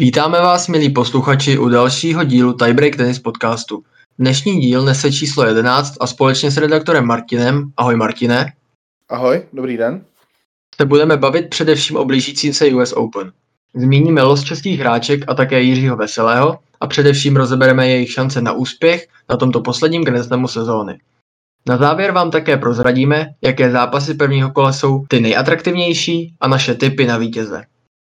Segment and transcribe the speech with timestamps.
[0.00, 3.82] Vítáme vás, milí posluchači, u dalšího dílu Tiebreak Tennis podcastu.
[4.18, 8.52] Dnešní díl nese číslo 11 a společně s redaktorem Martinem, ahoj Martine.
[9.08, 10.04] Ahoj, dobrý den.
[10.76, 13.32] Se budeme bavit především o blížícím se US Open.
[13.74, 19.06] Zmíníme los českých hráček a také Jiřího Veselého a především rozebereme jejich šance na úspěch
[19.30, 20.98] na tomto posledním Grand sezóny.
[21.68, 27.06] Na závěr vám také prozradíme, jaké zápasy prvního kola jsou ty nejatraktivnější a naše tipy
[27.06, 27.62] na vítěze.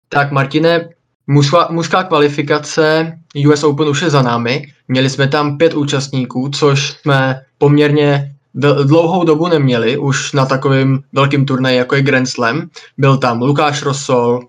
[0.09, 0.89] Tak Martine,
[1.27, 4.65] mužská, mužská kvalifikace US Open už je za námi.
[4.87, 8.33] Měli jsme tam pět účastníků, což jsme poměrně
[8.83, 12.69] dlouhou dobu neměli, už na takovým velkým turnaji, jako je Grand Slam.
[12.97, 14.39] Byl tam Lukáš Rosol,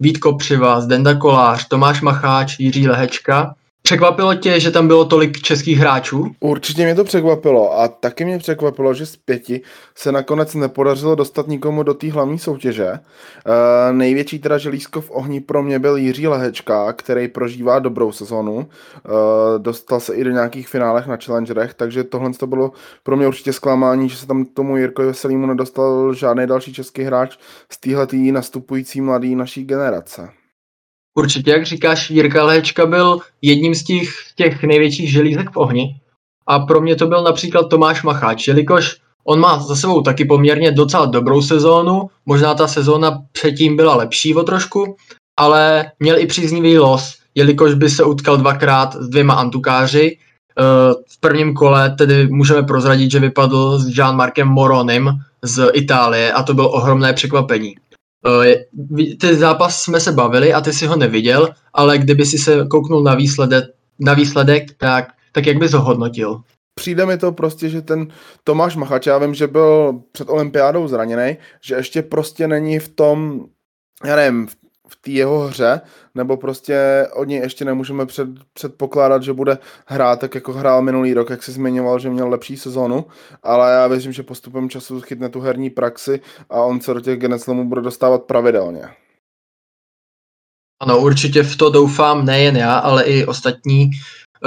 [0.00, 3.54] Vít Kopřiva, Zdenda Kolář, Tomáš Macháč, Jiří Lehečka
[3.86, 6.30] Překvapilo tě, že tam bylo tolik českých hráčů?
[6.40, 9.60] Určitě mě to překvapilo a taky mě překvapilo, že z pěti
[9.94, 12.86] se nakonec nepodařilo dostat nikomu do té hlavní soutěže.
[12.86, 13.00] E,
[13.92, 18.66] největší teda želízko v ohni pro mě byl Jiří Lehečka, který prožívá dobrou sezonu.
[18.66, 23.28] E, dostal se i do nějakých finálech na Challengerech, takže tohle to bylo pro mě
[23.28, 27.36] určitě zklamání, že se tam tomu Jirkovi Veselýmu nedostal žádný další český hráč
[27.72, 30.28] z téhle nastupující mladé naší generace.
[31.18, 36.00] Určitě, jak říkáš, Jirka Léčka byl jedním z těch, těch největších želízek v ohni.
[36.46, 40.70] A pro mě to byl například Tomáš Macháč, jelikož on má za sebou taky poměrně
[40.70, 44.96] docela dobrou sezónu, možná ta sezóna předtím byla lepší o trošku,
[45.38, 50.18] ale měl i příznivý los, jelikož by se utkal dvakrát s dvěma antukáři.
[50.58, 50.62] Eh,
[51.08, 55.10] v prvním kole tedy můžeme prozradit, že vypadl s Jean-Markem Moronem
[55.42, 57.74] z Itálie a to bylo ohromné překvapení.
[58.26, 58.54] Eh,
[59.20, 63.02] ten zápas jsme se bavili a ty si ho neviděl, ale kdyby si se kouknul
[63.02, 63.64] na výsledek,
[64.00, 66.40] na výsledek tak, tak jak bys ho hodnotil?
[66.74, 68.08] Přijde mi to prostě, že ten
[68.44, 73.44] Tomáš Machač, já vím, že byl před olympiádou zraněný, že ještě prostě není v tom,
[74.04, 74.48] já nevím,
[74.88, 75.80] v té jeho hře,
[76.14, 81.14] nebo prostě od něj ještě nemůžeme před, předpokládat, že bude hrát tak, jako hrál minulý
[81.14, 83.04] rok, jak si zmiňoval, že měl lepší sezónu,
[83.42, 87.18] ale já věřím, že postupem času chytne tu herní praxi a on se do těch
[87.18, 88.82] Geneslemů bude dostávat pravidelně.
[90.80, 93.90] Ano, určitě v to doufám nejen já, ale i ostatní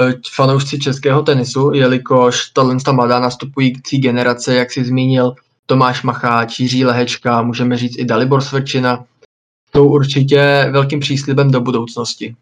[0.00, 5.34] eh, fanoušci českého tenisu, jelikož tahle mladá nastupující generace, jak si zmínil,
[5.66, 9.04] Tomáš Macháč, Jiří Lehečka, můžeme říct i Dalibor Svrčina,
[9.74, 12.36] jsou určitě velkým příslibem do budoucnosti.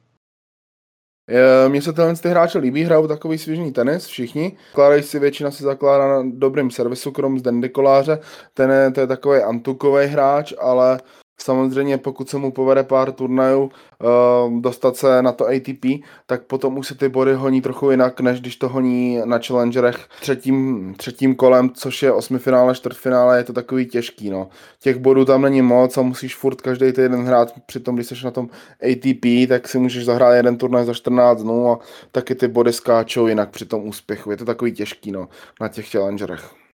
[1.68, 4.56] Mně se tenhle ty hráče líbí, hrajou takový svěžný tenis, všichni.
[4.74, 8.18] Kládají si, většina si zakládá na dobrým servisu, krom z Dendy Koláře.
[8.54, 11.00] Ten je, to je takový antukový hráč, ale
[11.42, 16.78] Samozřejmě pokud se mu povede pár turnajů uh, dostat se na to ATP, tak potom
[16.78, 21.34] už se ty body honí trochu jinak, než když to honí na Challengerech třetím, třetím
[21.34, 24.30] kolem, což je osmifinále, čtvrtfinále, je to takový těžký.
[24.30, 24.48] No.
[24.80, 28.30] Těch bodů tam není moc a musíš furt každý týden hrát, přitom když jsi na
[28.30, 28.48] tom
[28.92, 31.78] ATP, tak si můžeš zahrát jeden turnaj za 14 dnů a
[32.12, 34.30] taky ty body skáčou jinak při tom úspěchu.
[34.30, 35.28] Je to takový těžký no,
[35.60, 36.67] na těch Challengerech.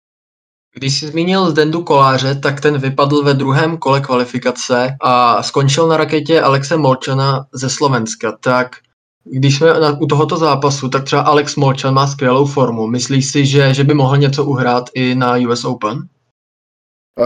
[0.75, 5.97] Když jsi zmínil Zdendu Koláře, tak ten vypadl ve druhém kole kvalifikace a skončil na
[5.97, 8.37] raketě Alexe Molčana ze Slovenska.
[8.39, 8.75] Tak
[9.23, 12.87] když jsme na, u tohoto zápasu, tak třeba Alex Molčan má skvělou formu.
[12.87, 16.07] Myslíš si, že, že by mohl něco uhrát i na US Open?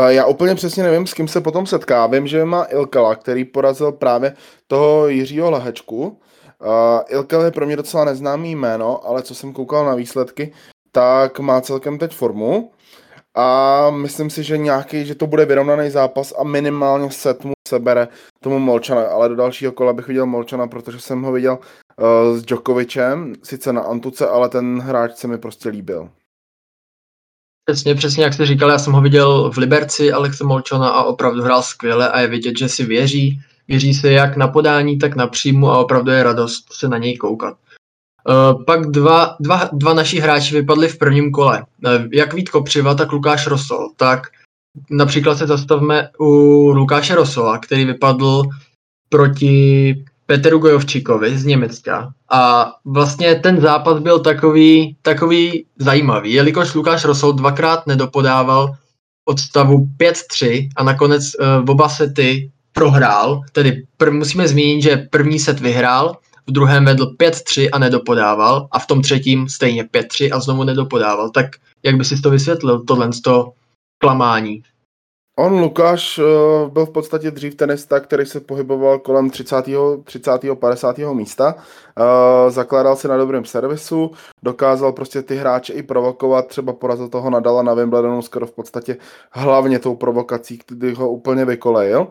[0.07, 2.07] Já úplně přesně nevím, s kým se potom setká.
[2.07, 4.35] Vím, že má Ilkala, který porazil právě
[4.67, 6.19] toho Jiřího Lahečku.
[7.07, 10.53] Ilkal je pro mě docela neznámý jméno, ale co jsem koukal na výsledky,
[10.91, 12.71] tak má celkem teď formu
[13.37, 18.07] a myslím si, že nějaký, že to bude vyrovnaný zápas a minimálně set mu sebere
[18.39, 22.45] tomu Molčana, ale do dalšího kola bych viděl Molčana, protože jsem ho viděl uh, s
[22.45, 26.09] Djokovicem, sice na Antuce, ale ten hráč se mi prostě líbil.
[27.69, 31.43] Přesně, přesně jak jste říkal, já jsem ho viděl v Liberci Alexe Molčana a opravdu
[31.43, 33.41] hrál skvěle a je vidět, že si věří.
[33.67, 37.17] Věří se jak na podání, tak na příjmu a opravdu je radost se na něj
[37.17, 37.57] koukat.
[38.27, 41.63] Uh, pak dva, dva, dva naši hráči vypadli v prvním kole.
[41.85, 43.89] Uh, jak Vít Kopřiva, tak Lukáš Rosol.
[43.95, 44.27] Tak
[44.89, 46.25] například se zastavme u
[46.71, 48.43] Lukáše Rosola, který vypadl
[49.09, 49.95] proti
[50.25, 52.13] Peteru Gojovčíkovi z Německa.
[52.29, 58.75] A vlastně ten zápas byl takový, takový zajímavý, jelikož Lukáš Rosol dvakrát nedopodával
[59.25, 63.41] od stavu 5-3 a nakonec uh, oba sety prohrál.
[63.51, 68.79] Tedy pr- musíme zmínit, že první set vyhrál v druhém vedl 5-3 a nedopodával a
[68.79, 71.29] v tom třetím stejně 5-3 a znovu nedopodával.
[71.29, 71.45] Tak
[71.83, 73.53] jak by si to vysvětlil, tohle to
[73.97, 74.63] klamání?
[75.39, 79.65] On, Lukáš, eh, byl v podstatě dřív tenista, který se pohyboval kolem 30.
[80.03, 80.55] 30.
[80.55, 81.13] 50.
[81.13, 81.55] místa.
[81.57, 84.11] Eh, zakládal se na dobrém servisu,
[84.43, 88.97] dokázal prostě ty hráče i provokovat, třeba porazil toho Nadala na Wimbledonu skoro v podstatě
[89.31, 92.07] hlavně tou provokací, kdy ho úplně vykolejil.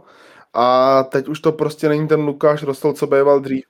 [0.59, 3.65] A teď už to prostě není ten Lukáš Rostol, co býval dřív.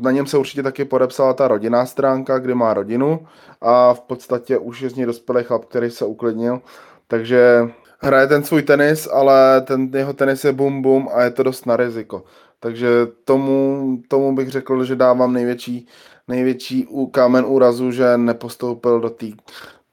[0.00, 3.26] Na něm se určitě taky podepsala ta rodinná stránka, kde má rodinu
[3.60, 6.60] a v podstatě už je z něj dospělý chlap, který se uklidnil.
[7.08, 7.68] Takže
[7.98, 11.66] hraje ten svůj tenis, ale ten jeho tenis je bum bum a je to dost
[11.66, 12.22] na riziko.
[12.60, 12.88] Takže
[13.24, 15.86] tomu, tomu bych řekl, že dávám největší,
[16.28, 19.26] největší kámen úrazu, že nepostoupil do té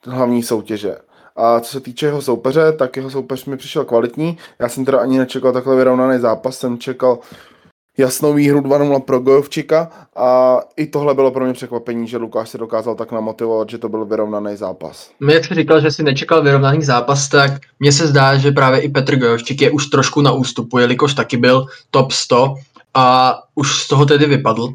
[0.03, 0.97] hlavní soutěže.
[1.37, 4.37] A co se týče jeho soupeře, tak jeho soupeř mi přišel kvalitní.
[4.59, 7.19] Já jsem teda ani nečekal takhle vyrovnaný zápas, jsem čekal
[7.97, 12.57] jasnou výhru 2-0 pro Gojovčika a i tohle bylo pro mě překvapení, že Lukáš se
[12.57, 15.11] dokázal tak namotivovat, že to byl vyrovnaný zápas.
[15.19, 18.79] My, jak jsi říkal, že si nečekal vyrovnaný zápas, tak mně se zdá, že právě
[18.81, 22.55] i Petr Gojovčik je už trošku na ústupu, jelikož taky byl top 100
[22.93, 24.69] a už z toho tedy vypadl.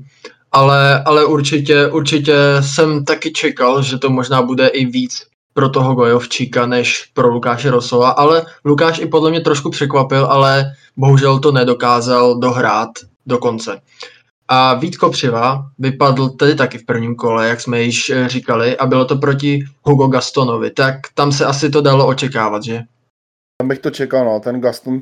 [0.52, 5.94] Ale, ale určitě, určitě jsem taky čekal, že to možná bude i víc pro toho
[5.94, 11.52] Gojovčíka než pro Lukáše Rosova, ale Lukáš i podle mě trošku překvapil, ale bohužel to
[11.52, 12.88] nedokázal dohrát
[13.26, 13.81] do konce.
[14.49, 18.87] A Vít Kopřiva vypadl tedy taky v prvním kole, jak jsme již eh, říkali, a
[18.87, 22.81] bylo to proti Hugo Gastonovi, tak tam se asi to dalo očekávat, že?
[23.60, 25.00] Tam bych to čekal, no, ten Gaston, uh,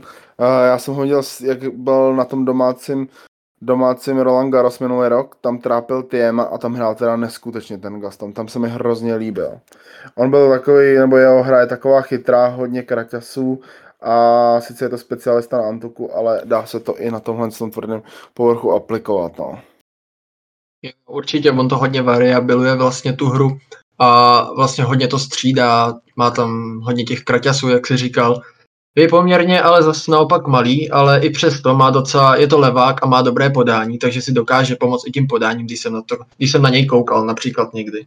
[0.66, 3.08] já jsem ho viděl, jak byl na tom domácím
[3.60, 8.32] domácím Roland Garros minulý rok, tam trápil Tiema a tam hrál teda neskutečně ten Gaston,
[8.32, 9.60] tam se mi hrozně líbil.
[10.14, 13.60] On byl takový, nebo jeho hra je taková chytrá, hodně kraťasů
[14.00, 18.02] a sice je to specialista na Antuku, ale dá se to i na tomhle tvrdém
[18.34, 19.38] povrchu aplikovat.
[19.38, 19.58] No.
[21.06, 23.58] Určitě, on to hodně variabiluje vlastně tu hru
[23.98, 28.40] a vlastně hodně to střídá, má tam hodně těch kraťasů, jak si říkal.
[28.94, 33.06] Je poměrně ale zase naopak malý, ale i přesto má docela, je to levák a
[33.06, 36.50] má dobré podání, takže si dokáže pomoct i tím podáním, když jsem na, to, když
[36.50, 38.06] jsem na něj koukal například někdy.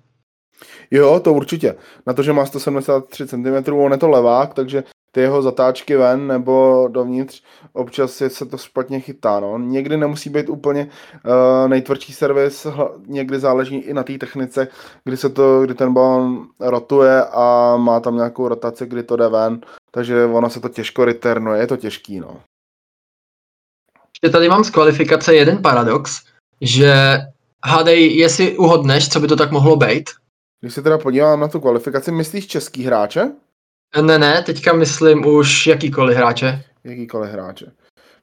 [0.91, 1.75] Jo, to určitě.
[2.07, 4.83] Na to, že má 173 cm, on je to levák, takže
[5.13, 7.44] ty jeho zatáčky ven nebo dovnitř,
[7.74, 9.39] občas je se to špatně chytá.
[9.39, 9.57] No.
[9.57, 10.89] Někdy nemusí být úplně
[11.25, 12.68] uh, nejtvrdší servis,
[13.07, 14.68] někdy záleží i na té technice,
[15.04, 19.27] kdy se to, kdy ten balon rotuje a má tam nějakou rotaci, kdy to jde
[19.27, 19.62] ven,
[19.92, 22.19] takže ono se to těžko returnuje, je to těžký.
[22.19, 22.42] No.
[24.15, 26.21] Ještě tady mám z kvalifikace jeden paradox,
[26.62, 26.94] že
[27.65, 30.10] hádej, jestli uhodneš, co by to tak mohlo být.
[30.62, 33.31] Když se teda podívám na tu kvalifikaci, myslíš český hráče?
[34.01, 36.63] Ne, ne, teďka myslím už jakýkoliv hráče.
[36.84, 37.72] Jakýkoliv hráče.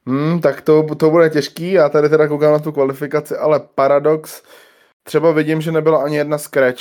[0.07, 4.43] Hmm, tak to, to bude těžký, já tady teda koukám na tu kvalifikaci, ale paradox,
[5.03, 6.81] třeba vidím, že nebyla ani jedna scratch.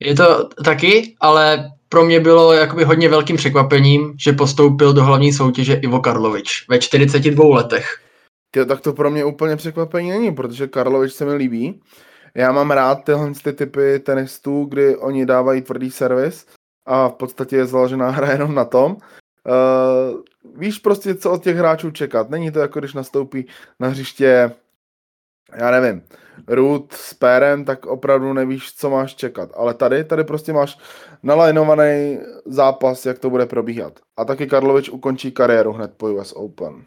[0.00, 5.32] Je to taky, ale pro mě bylo jakoby hodně velkým překvapením, že postoupil do hlavní
[5.32, 8.00] soutěže Ivo Karlovič ve 42 letech.
[8.50, 11.80] Ty, tak to pro mě úplně překvapení není, protože Karlovič se mi líbí.
[12.34, 16.46] Já mám rád tyhle ty typy tenistů, kdy oni dávají tvrdý servis
[16.86, 18.96] a v podstatě je založená hra jenom na tom.
[19.46, 20.20] Uh,
[20.56, 22.30] víš prostě, co od těch hráčů čekat.
[22.30, 23.46] Není to jako, když nastoupí
[23.80, 24.52] na hřiště,
[25.56, 26.02] já nevím,
[26.48, 29.50] Root s Pérem, tak opravdu nevíš, co máš čekat.
[29.54, 30.78] Ale tady, tady prostě máš
[31.22, 34.00] nalajnovaný zápas, jak to bude probíhat.
[34.16, 36.84] A taky Karlovič ukončí kariéru hned po US Open.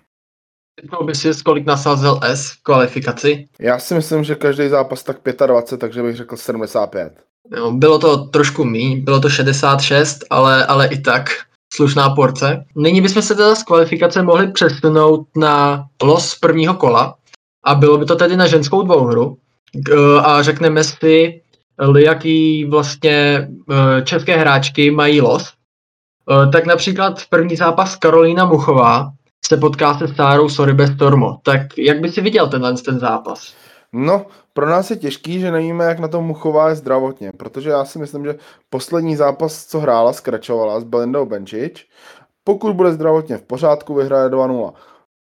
[0.81, 3.47] Typnul by si, kolik nasázel S v kvalifikaci?
[3.59, 7.23] Já si myslím, že každý zápas tak 25, takže bych řekl 75.
[7.55, 11.29] Jo, bylo to trošku míň, bylo to 66, ale, ale i tak
[11.73, 12.65] slušná porce.
[12.75, 17.15] Nyní bychom se teda z kvalifikace mohli přesunout na los prvního kola
[17.65, 19.37] a bylo by to tedy na ženskou dvouhru
[20.23, 21.41] a řekneme si,
[21.97, 25.43] jaký vlastně e, české hráčky mají los.
[25.47, 29.11] E, tak například první zápas Karolína Muchová
[29.45, 31.37] se potká se Sárou Soribes Stormo.
[31.43, 33.53] Tak jak by si viděl tenhle ten zápas?
[33.97, 37.85] No, pro nás je těžký, že nevíme, jak na tom Muchová je zdravotně, protože já
[37.85, 38.35] si myslím, že
[38.69, 41.87] poslední zápas, co hrála, skračovala s Belindou Benčič,
[42.43, 44.73] pokud bude zdravotně v pořádku, vyhraje 2-0.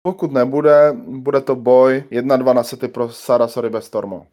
[0.01, 4.25] Pokud nebude, bude to boj 1-2 na sety pro Sara Soribes Stormo.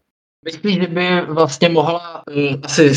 [0.44, 2.92] Myslíš, že by vlastně mohla, um, asi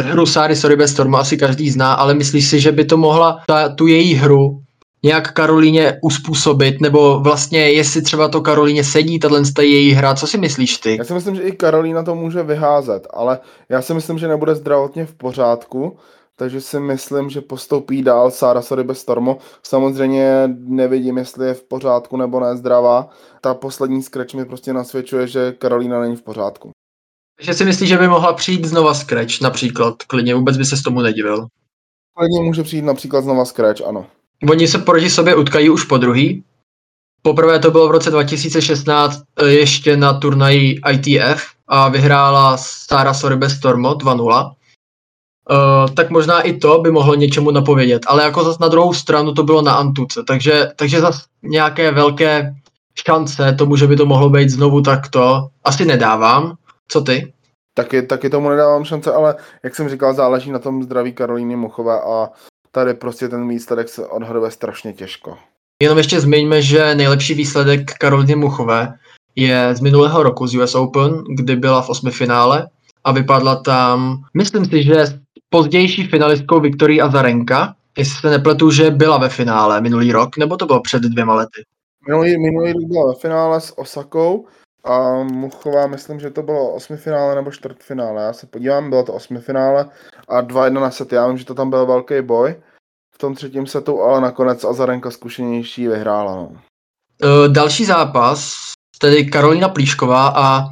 [0.00, 3.68] hru Sáry Soribes Stormo asi každý zná, ale myslíš si, že by to mohla ta,
[3.68, 4.62] tu její hru
[5.02, 10.38] nějak Karolíně uspůsobit, nebo vlastně jestli třeba to Karolíně sedí, tahle její hra, co si
[10.38, 10.96] myslíš ty?
[10.96, 13.38] Já si myslím, že i Karolína to může vyházet, ale
[13.68, 15.96] já si myslím, že nebude zdravotně v pořádku,
[16.36, 19.38] takže si myslím, že postoupí dál Sára Sory bez Stormo.
[19.62, 23.08] Samozřejmě nevidím, jestli je v pořádku nebo ne zdravá.
[23.40, 26.70] Ta poslední scratch mi prostě nasvědčuje, že Karolína není v pořádku.
[27.36, 29.94] Takže si myslíš, že by mohla přijít znova scratch například?
[30.06, 31.46] Klidně vůbec by se s tomu nedivil.
[32.18, 34.06] Klidně může přijít například znova scratch, ano.
[34.48, 36.44] Oni se proti sobě utkají už po druhý.
[37.22, 43.50] Poprvé to bylo v roce 2016 eh, ještě na turnaji ITF a vyhrála Sara Sorbe
[43.50, 44.52] Stormo 2-0.
[45.50, 49.34] Uh, tak možná i to by mohlo něčemu napovědět, ale jako zase na druhou stranu
[49.34, 52.54] to bylo na Antuce, takže, takže zase nějaké velké
[53.06, 56.56] šance tomu, že by to mohlo být znovu takto, asi nedávám.
[56.88, 57.32] Co ty?
[57.74, 62.00] Taky, taky tomu nedávám šance, ale jak jsem říkal, záleží na tom zdraví Karolíny Muchové
[62.00, 62.28] a
[62.72, 65.38] tady prostě ten výsledek se odhaduje strašně těžko.
[65.82, 68.94] Jenom ještě zmiňme, že nejlepší výsledek Karolíny Muchové
[69.36, 72.68] je z minulého roku z US Open, kdy byla v osmi finále
[73.04, 78.90] a vypadla tam, myslím si, že s pozdější finalistkou Viktorii Azarenka, jestli se nepletu, že
[78.90, 81.62] byla ve finále minulý rok, nebo to bylo před dvěma lety.
[82.08, 84.46] Minulý, minulý rok byla ve finále s Osakou
[84.84, 88.22] a Muchová, myslím, že to bylo osmifinále nebo čtvrtfinále.
[88.22, 89.90] Já se podívám, bylo to osmifinále
[90.28, 91.12] a 2-1 na set.
[91.12, 92.54] Já vím, že to tam byl velký boj
[93.14, 96.36] v tom třetím setu, ale nakonec Azarenka zkušenější vyhrála.
[96.36, 96.48] No.
[96.48, 98.54] Uh, další zápas,
[98.98, 100.64] tedy Karolina Plíšková a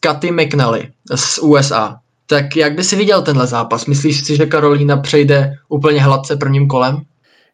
[0.00, 1.98] Katy McNally z USA.
[2.26, 3.86] Tak jak by si viděl tenhle zápas?
[3.86, 7.02] Myslíš si, že Karolína přejde úplně hladce prvním kolem?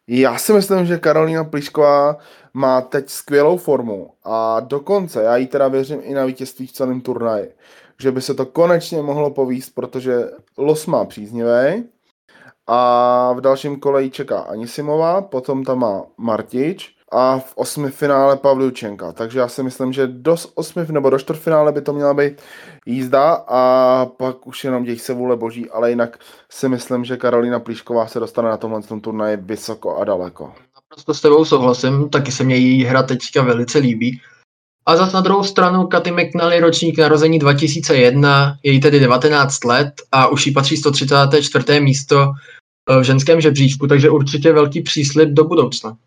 [0.07, 2.17] Já si myslím, že Karolina Plíšková
[2.53, 7.01] má teď skvělou formu a dokonce, já jí teda věřím i na vítězství v celém
[7.01, 7.53] turnaji,
[7.99, 11.83] že by se to konečně mohlo povíst, protože los má příznivý
[12.67, 18.37] a v dalším kole jí čeká Anisimová, potom tam má Martič a v osmi finále
[18.37, 19.11] Pavliučenka.
[19.11, 22.41] Takže já si myslím, že do osmi nebo do čtvrtfinále by to měla být
[22.85, 26.17] jízda a pak už jenom děj se vůle boží, ale jinak
[26.49, 30.53] si myslím, že Karolina Plíšková se dostane na tomhle turnaji vysoko a daleko.
[30.91, 34.21] Naprosto s tebou souhlasím, taky se mě její hra teďka velice líbí.
[34.85, 39.93] A zase na druhou stranu Katy McNally ročník narození 2001, je jí tedy 19 let
[40.11, 41.79] a už jí patří 134.
[41.79, 42.33] místo
[42.89, 45.97] eh, v ženském žebříčku, takže určitě velký příslip do budoucna.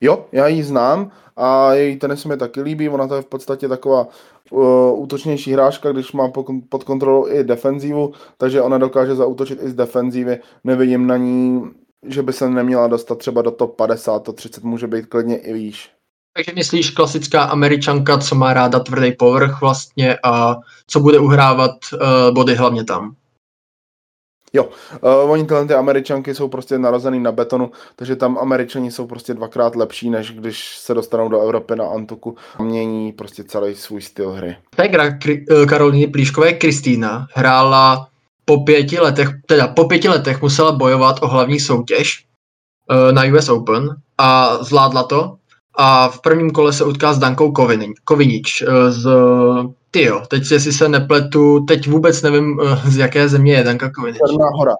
[0.00, 3.68] Jo, já ji znám a její tenis mi taky líbí, ona to je v podstatě
[3.68, 4.06] taková
[4.50, 6.30] uh, útočnější hráčka, když má
[6.68, 11.62] pod kontrolou i defenzívu, takže ona dokáže zautočit i z defenzívy, nevidím na ní,
[12.06, 15.52] že by se neměla dostat třeba do top 50, to 30 může být klidně i
[15.52, 15.90] výš.
[16.34, 22.34] Takže myslíš klasická američanka, co má ráda tvrdý povrch vlastně a co bude uhrávat uh,
[22.34, 23.14] body hlavně tam?
[24.52, 29.06] Jo, uh, oni tyhle ty američanky jsou prostě narozený na betonu, takže tam američani jsou
[29.06, 33.74] prostě dvakrát lepší, než když se dostanou do Evropy na Antuku a mění prostě celý
[33.74, 34.56] svůj styl hry.
[34.76, 38.07] hra Kri- Karolíny Plíškové Kristýna hrála
[38.48, 42.24] po pěti letech, teda po pěti letech musela bojovat o hlavní soutěž
[42.90, 43.88] uh, na US Open
[44.18, 45.36] a zvládla to
[45.78, 47.52] a v prvním kole se utká s Dankou
[48.04, 49.06] Kovinič uh, z
[49.90, 53.90] ty jo, teď si se nepletu, teď vůbec nevím, eh, z jaké země je Danka
[53.90, 54.18] Kovinič.
[54.18, 54.74] Černá hora.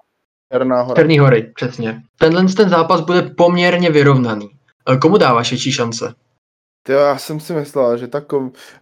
[0.53, 0.95] Černá hora.
[0.95, 2.01] Černý hory, přesně.
[2.17, 4.49] Tenhle ten zápas bude poměrně vyrovnaný.
[5.01, 6.13] Komu dáváš větší šance?
[6.83, 8.21] Ty já jsem si myslel, že, ta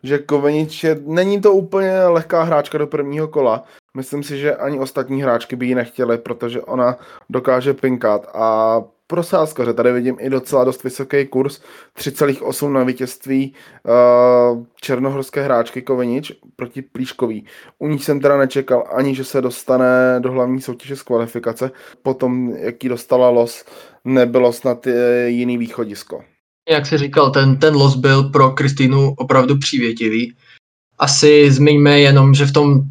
[0.03, 3.63] že Kovenič je, není to úplně lehká hráčka do prvního kola.
[3.97, 6.97] Myslím si, že ani ostatní hráčky by ji nechtěly, protože ona
[7.29, 9.73] dokáže pinkat a pro sázkaře.
[9.73, 11.61] Tady vidím i docela dost vysoký kurz,
[11.97, 13.53] 3,8 na vítězství
[14.53, 17.45] uh, černohorské hráčky Kovenič proti Plíškový.
[17.79, 21.71] U ní jsem teda nečekal ani, že se dostane do hlavní soutěže z kvalifikace.
[22.01, 23.65] Potom, jaký dostala los,
[24.05, 24.87] nebylo snad
[25.25, 26.21] jiný východisko.
[26.69, 30.35] Jak jsi říkal, ten, ten los byl pro Kristýnu opravdu přívětivý.
[30.99, 32.83] Asi zmiňme jenom, že v tom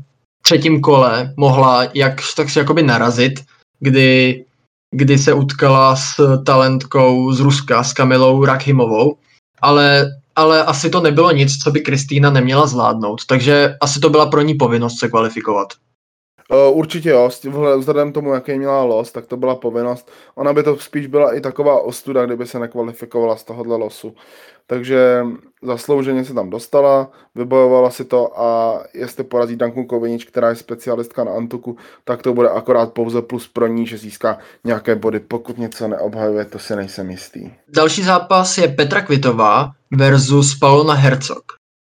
[0.47, 3.33] třetím kole mohla jak, tak si jakoby narazit,
[3.81, 4.45] kdy
[4.91, 9.17] kdy se utkala s talentkou z Ruska, s Kamilou Rakhimovou,
[9.63, 14.27] ale, ale asi to nebylo nic, co by Kristýna neměla zvládnout, takže asi to byla
[14.27, 15.69] pro ní povinnost se kvalifikovat.
[16.73, 17.31] Určitě jo,
[17.79, 20.11] vzhledem tomu, jaký měla los, tak to byla povinnost.
[20.35, 24.15] Ona by to spíš byla i taková ostuda, kdyby se nekvalifikovala z tohohle losu.
[24.67, 25.25] Takže
[25.63, 31.25] zaslouženě se tam dostala, vybojovala si to a jestli porazí Danku Kovinič, která je specialistka
[31.25, 35.21] na Antuku, tak to bude akorát pouze plus pro ní, že získá nějaké body.
[35.21, 37.51] Pokud něco neobhajuje, to si nejsem jistý.
[37.69, 41.45] Další zápas je Petra Kvitová versus Paulona Hercog.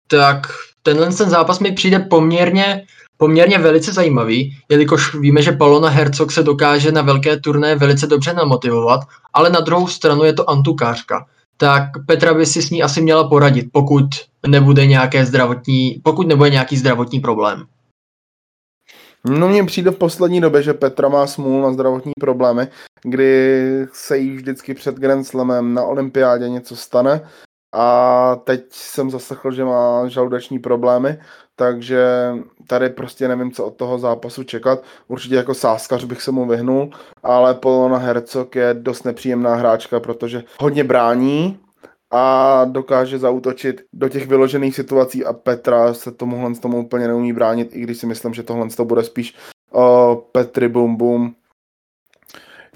[0.08, 0.46] Tak
[0.82, 6.42] tenhle ten zápas mi přijde poměrně poměrně velice zajímavý, jelikož víme, že Palona Hercog se
[6.42, 9.00] dokáže na velké turné velice dobře namotivovat,
[9.34, 11.26] ale na druhou stranu je to antukářka.
[11.56, 14.04] Tak Petra by si s ní asi měla poradit, pokud
[14.46, 17.66] nebude nějaké zdravotní, pokud nebude nějaký zdravotní problém.
[19.30, 22.68] No mně přijde v poslední době, že Petra má smůl na zdravotní problémy,
[23.02, 27.28] kdy se jí vždycky před Grand Slamem na olympiádě něco stane
[27.78, 31.18] a teď jsem zaslechl, že má žaludeční problémy,
[31.56, 32.06] takže
[32.66, 34.82] tady prostě nevím, co od toho zápasu čekat.
[35.08, 36.90] Určitě jako sáskař bych se mu vyhnul,
[37.22, 41.58] ale Polona Hercog je dost nepříjemná hráčka, protože hodně brání
[42.10, 47.68] a dokáže zautočit do těch vyložených situací a Petra se tomuhle tomu úplně neumí bránit,
[47.72, 49.34] i když si myslím, že tohle to bude spíš
[49.72, 51.34] o Petri Bum Bum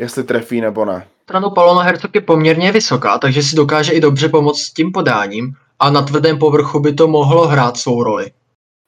[0.01, 1.07] jestli trefí nebo ne.
[1.31, 5.55] Stranu Palona Hercog je poměrně vysoká, takže si dokáže i dobře pomoct s tím podáním
[5.79, 8.31] a na tvrdém povrchu by to mohlo hrát svou roli.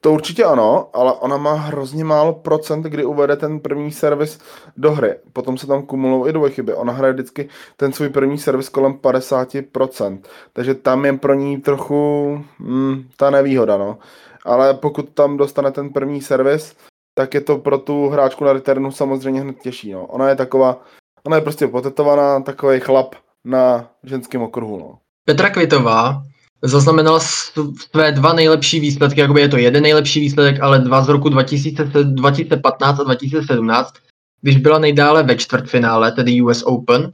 [0.01, 4.39] To určitě ano, ale ona má hrozně málo procent, kdy uvede ten první servis
[4.77, 5.15] do hry.
[5.33, 6.73] Potom se tam kumulují i dvojchyby.
[6.73, 10.19] Ona hraje vždycky ten svůj první servis kolem 50%.
[10.53, 13.97] Takže tam je pro ní trochu mm, ta nevýhoda, no.
[14.45, 16.75] Ale pokud tam dostane ten první servis,
[17.15, 20.05] tak je to pro tu hráčku na returnu samozřejmě hned těžší, no.
[20.05, 20.81] Ona je taková,
[21.25, 23.15] ona je prostě potetovaná, takový chlap
[23.45, 24.99] na ženském okruhu, no.
[25.25, 26.23] Petra Kvitová
[26.63, 31.29] zaznamenala své dva nejlepší výsledky, jakoby je to jeden nejlepší výsledek, ale dva z roku
[31.29, 33.93] 2015 a 2017,
[34.41, 37.13] když byla nejdále ve čtvrtfinále, tedy US Open.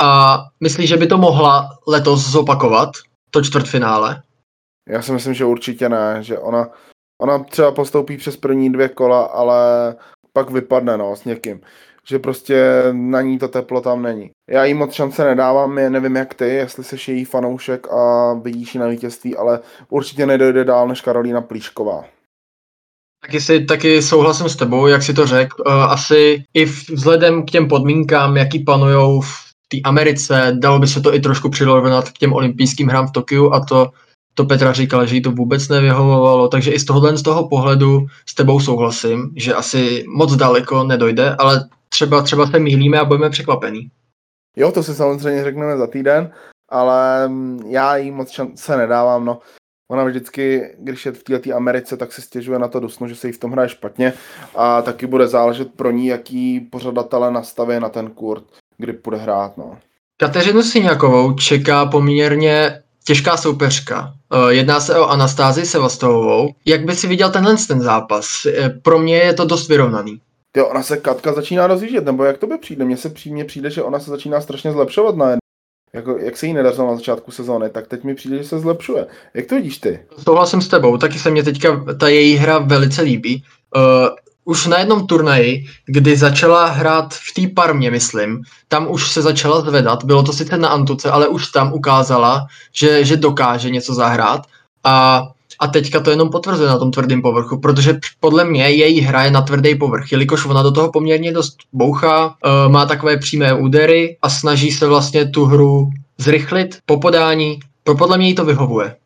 [0.00, 2.90] A myslíš, že by to mohla letos zopakovat,
[3.30, 4.22] to čtvrtfinále?
[4.88, 6.68] Já si myslím, že určitě ne, že ona,
[7.22, 9.94] ona třeba postoupí přes první dvě kola, ale
[10.32, 11.60] pak vypadne no, s někým
[12.08, 14.30] že prostě na ní to teplo tam není.
[14.50, 18.74] Já jí moc šance nedávám, já nevím jak ty, jestli jsi její fanoušek a vidíš
[18.74, 22.04] ji na vítězství, ale určitě nedojde dál než Karolína Plíšková.
[23.26, 25.62] Taky, si, taky souhlasím s tebou, jak si to řekl.
[25.66, 29.28] Uh, asi i vzhledem k těm podmínkám, jaký panují v
[29.68, 33.52] té Americe, dalo by se to i trošku přirovnat k těm olympijským hrám v Tokiu
[33.52, 33.90] a to,
[34.34, 38.06] to Petra říkala, že jí to vůbec nevyhovovalo, takže i z tohohle z toho pohledu
[38.26, 43.30] s tebou souhlasím, že asi moc daleko nedojde, ale třeba, třeba se mýlíme a budeme
[43.30, 43.90] překvapení.
[44.56, 46.32] Jo, to si samozřejmě řekneme za týden,
[46.68, 49.38] ale mm, já jí moc se nedávám, no.
[49.90, 53.26] Ona vždycky, když je v této Americe, tak se stěžuje na to dusno, že se
[53.26, 54.12] jí v tom hraje špatně
[54.54, 58.44] a taky bude záležet pro ní, jaký pořadatele nastaví na ten kurt,
[58.78, 59.78] kdy bude hrát, no.
[60.16, 64.14] Kateřinu Syňakovou čeká poměrně těžká soupeřka.
[64.32, 66.54] Eh, jedná se o Anastázi Sevastovou.
[66.64, 68.46] Jak by si viděl tenhle ten zápas?
[68.46, 70.20] Eh, pro mě je to dost vyrovnaný.
[70.56, 72.84] Jo, ona se Katka začíná rozjíždět, nebo jak to by přijde?
[72.84, 75.36] Mně se přímě přijde, že ona se začíná strašně zlepšovat na
[75.94, 79.06] jako, jak se jí nedařilo na začátku sezóny, tak teď mi přijde, že se zlepšuje.
[79.34, 80.00] Jak to vidíš ty?
[80.24, 83.44] Souhlasím s tebou, taky se mě teďka ta její hra velice líbí.
[83.76, 83.82] Uh,
[84.44, 89.60] už na jednom turnaji, kdy začala hrát v té parmě, myslím, tam už se začala
[89.60, 94.46] zvedat, bylo to sice na Antuce, ale už tam ukázala, že, že dokáže něco zahrát
[94.84, 95.22] a
[95.60, 99.30] a teďka to jenom potvrzuje na tom tvrdém povrchu, protože podle mě její hra je
[99.30, 104.18] na tvrdý povrch, jelikož ona do toho poměrně dost bouchá, uh, má takové přímé údery
[104.22, 107.60] a snaží se vlastně tu hru zrychlit po podání.
[107.84, 108.96] Pro podle mě jí to vyhovuje.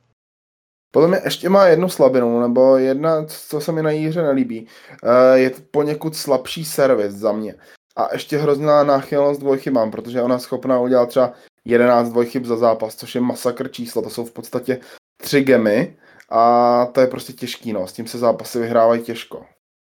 [0.91, 4.67] Podle mě ještě má jednu slabinu, nebo jedna, co se mi na jí hře nelíbí.
[5.03, 7.55] Uh, je to poněkud slabší servis za mě.
[7.97, 11.33] A ještě hrozná náchylnost dvojchybám, protože ona je schopná udělat třeba
[11.65, 14.03] 11 dvojchyb za zápas, což je masakr číslo.
[14.03, 14.81] To jsou v podstatě
[15.23, 15.97] tři gemy
[16.29, 19.47] a to je prostě těžký, no, s tím se zápasy vyhrávají těžko.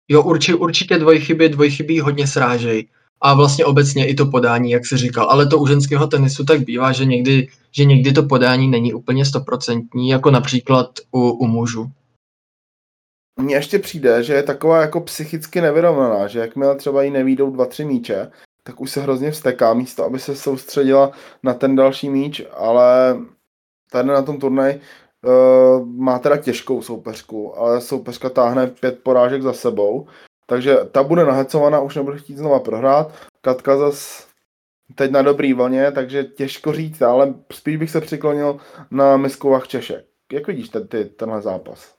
[0.08, 2.90] Jo, určitě, určitě dvojchyby, dvojchyby hodně srážejí.
[3.22, 5.30] A vlastně obecně i to podání, jak se říkal.
[5.30, 9.26] Ale to u ženského tenisu tak bývá, že někdy, že někdy to podání není úplně
[9.26, 11.92] stoprocentní, jako například u, u mužů.
[13.40, 17.66] Mně ještě přijde, že je taková jako psychicky nevyrovnaná, že jakmile třeba jí nevídou dva,
[17.66, 18.32] tři míče,
[18.64, 21.12] tak už se hrozně vsteká místo, aby se soustředila
[21.44, 23.18] na ten další míč, ale
[23.92, 24.82] tady na tom turnaji
[25.86, 30.08] má teda těžkou soupeřku, ale soupeřka táhne pět porážek za sebou,
[30.48, 33.12] takže ta bude nahecovaná, už nebude chtít znova prohrát.
[33.42, 34.28] Katka zas
[34.96, 38.58] teď na dobrý vlně, takže těžko říct, ale spíš bych se přiklonil
[38.92, 40.06] na miskovách Češek.
[40.34, 41.96] Jak vidíš ten, ty, tenhle zápas?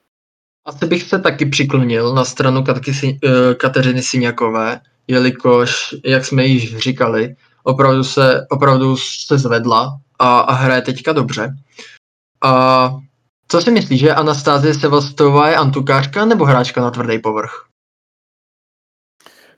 [0.64, 2.92] Asi bych se taky přiklonil na stranu Katky,
[3.24, 10.52] eh, Kateřiny Syňakové, jelikož, jak jsme již říkali, opravdu se, opravdu se zvedla a, a
[10.52, 11.56] hraje teďka dobře.
[12.44, 12.90] A
[13.48, 17.66] co si myslíš, že Anastázie Sevastová je antukářka nebo hráčka na tvrdý povrch?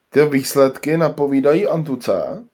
[0.09, 2.45] Ty výsledky napovídají Antuce,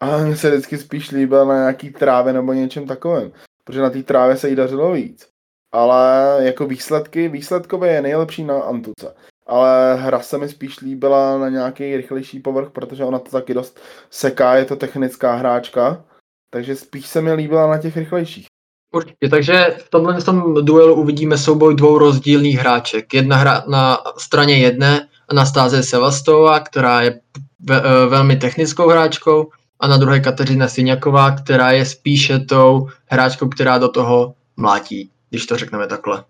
[0.00, 3.32] a mně se vždycky spíš líbila na nějaký trávě nebo něčem takovém,
[3.64, 5.28] protože na té trávě se jí dařilo víc.
[5.72, 9.14] Ale jako výsledky, výsledkové je nejlepší na Antuce.
[9.46, 13.80] Ale hra se mi spíš líbila na nějaký rychlejší povrch, protože ona to taky dost
[14.10, 16.04] seká, je to technická hráčka.
[16.50, 18.46] Takže spíš se mi líbila na těch rychlejších.
[18.94, 23.14] Určitě, takže v tomhle tom duelu uvidíme souboj dvou rozdílných hráček.
[23.14, 27.20] Jedna hra na straně jedné Anastáze Sevastová, která je
[27.60, 33.48] ve, e, velmi technickou hráčkou, a na druhé Kateřina Syňaková, která je spíše tou hráčkou,
[33.48, 36.24] která do toho mlátí, když to řekneme takhle.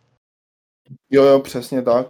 [1.10, 2.06] Jo, jo, přesně tak.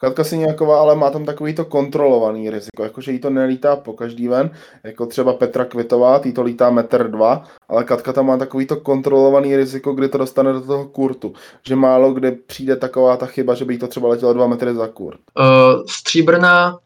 [0.00, 4.28] Katka Syňáková ale má tam takový to kontrolovaný riziko, jakože jí to nelítá po každý
[4.28, 4.50] ven,
[4.84, 8.76] jako třeba Petra Kvitová, tý to lítá metr dva, ale Katka tam má takový to
[8.76, 11.32] kontrolovaný riziko, kdy to dostane do toho kurtu,
[11.66, 14.74] že málo kde přijde taková ta chyba, že by jí to třeba letělo dva metry
[14.74, 15.20] za kurt.
[15.38, 16.78] Uh, stříbrná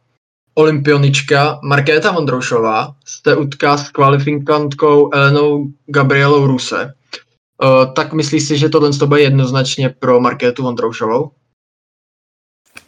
[0.54, 2.94] olympionička Markéta Vondroušová
[3.24, 6.94] se utká s kvalifikantkou Elenou Gabrielou Ruse.
[7.62, 11.30] Uh, tak myslíš si, že tohle to bude jednoznačně pro Markétu Vondroušovou?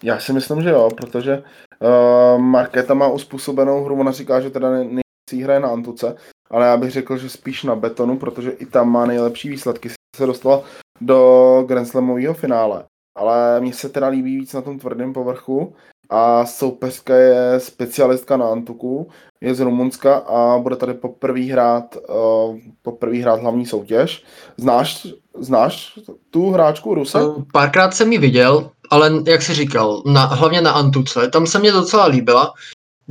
[0.02, 4.70] Já si myslím, že jo, protože uh, Markéta má uspůsobenou hru, ona říká, že teda
[4.70, 5.02] nejvíc
[5.42, 6.16] hraje na Antuce,
[6.50, 9.90] ale já bych řekl, že spíš na betonu, protože i tam má nejlepší výsledky.
[10.16, 10.62] Se dostala
[11.00, 12.84] do Grand Slamového finále,
[13.16, 15.74] ale mně se teda líbí víc na tom tvrdém povrchu
[16.10, 19.08] a soupeřka je specialistka na Antuku,
[19.40, 24.24] je z Rumunska a bude tady poprvé hrát, uh, poprvé hrát hlavní soutěž.
[24.56, 25.06] Znáš,
[25.38, 25.98] znáš
[26.30, 27.18] tu hráčku Ruse?
[27.18, 31.58] Eh, párkrát jsem ji viděl, ale jak jsi říkal, na, hlavně na Antuce, tam se
[31.58, 32.52] mě docela líbila.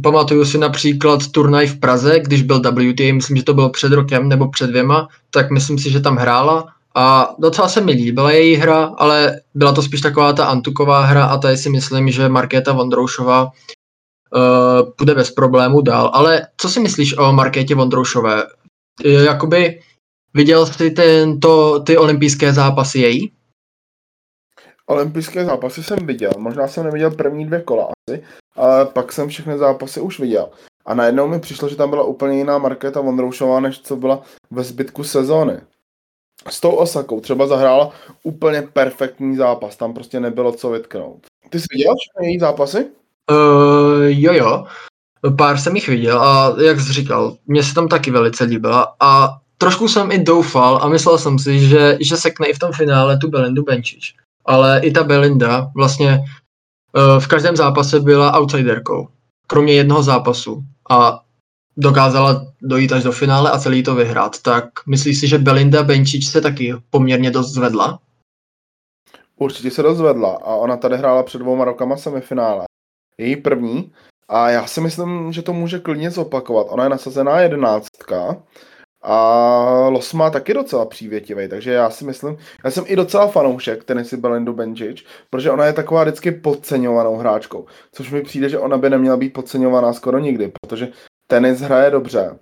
[0.04, 4.30] Pamatuju si například turnaj v Praze, když byl WTA, myslím, že to bylo před rokem
[4.30, 8.56] nebo před dvěma, tak myslím si, že tam hrála a docela se mi líbila její
[8.56, 12.74] hra, ale byla to spíš taková ta antuková hra a tady si myslím, že Markéta
[12.74, 13.52] Vondroušová
[15.02, 16.12] uh, bez problému dál.
[16.14, 18.44] Ale co si myslíš o Markétě Vondroušové?
[19.04, 19.82] Jakoby
[20.34, 23.32] viděl jsi tento, ty olympijské zápasy její?
[24.92, 28.24] Olympijské zápasy jsem viděl, možná jsem neviděl první dvě kola asi,
[28.56, 30.50] ale pak jsem všechny zápasy už viděl.
[30.86, 34.64] A najednou mi přišlo, že tam byla úplně jiná Markéta Vondroušová, než co byla ve
[34.64, 35.62] zbytku sezóny
[36.50, 37.92] s tou Osakou třeba zahrála
[38.24, 41.20] úplně perfektní zápas, tam prostě nebylo co vytknout.
[41.50, 42.88] Ty jsi viděl všechny její zápasy?
[43.32, 44.66] Uh, jo, jo.
[45.38, 49.38] Pár jsem jich viděl a jak jsi říkal, mně se tam taky velice líbila a
[49.58, 53.18] trošku jsem i doufal a myslel jsem si, že, že sekne i v tom finále
[53.18, 54.16] tu Belindu Benčič.
[54.46, 59.08] Ale i ta Belinda vlastně uh, v každém zápase byla outsiderkou,
[59.48, 60.64] kromě jednoho zápasu.
[60.90, 61.22] A
[61.78, 64.42] dokázala dojít až do finále a celý to vyhrát.
[64.42, 68.00] Tak myslíš si, že Belinda Benčič se taky poměrně dost zvedla?
[69.36, 72.66] Určitě se dost zvedla a ona tady hrála před dvouma rokama semifinále.
[73.18, 73.92] Její první
[74.30, 76.68] a já si myslím, že to může klidně zopakovat.
[76.70, 78.38] Ona je nasazená jedenáctka
[79.02, 83.84] a Los má taky docela přívětivý, takže já si myslím, já jsem i docela fanoušek
[83.84, 88.78] tenisy Belindu Benčič, protože ona je taková vždycky podceňovanou hráčkou, což mi přijde, že ona
[88.78, 90.92] by neměla být podceňovaná skoro nikdy, protože
[91.28, 92.40] tenis hraje dobře.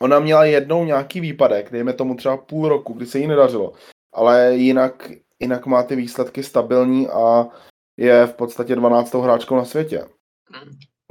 [0.00, 3.72] Ona měla jednou nějaký výpadek, dejme tomu třeba půl roku, kdy se jí nedařilo,
[4.14, 7.46] ale jinak, jinak má ty výsledky stabilní a
[7.96, 9.14] je v podstatě 12.
[9.14, 10.04] hráčkou na světě.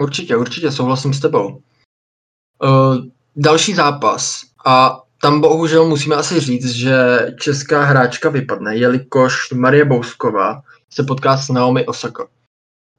[0.02, 1.62] Určitě, určitě, souhlasím s tebou.
[2.64, 2.98] Uh,
[3.36, 6.96] další zápas a tam bohužel musíme asi říct, že
[7.40, 12.28] česká hráčka vypadne, jelikož Marie Bousková se potká s Naomi Osaka.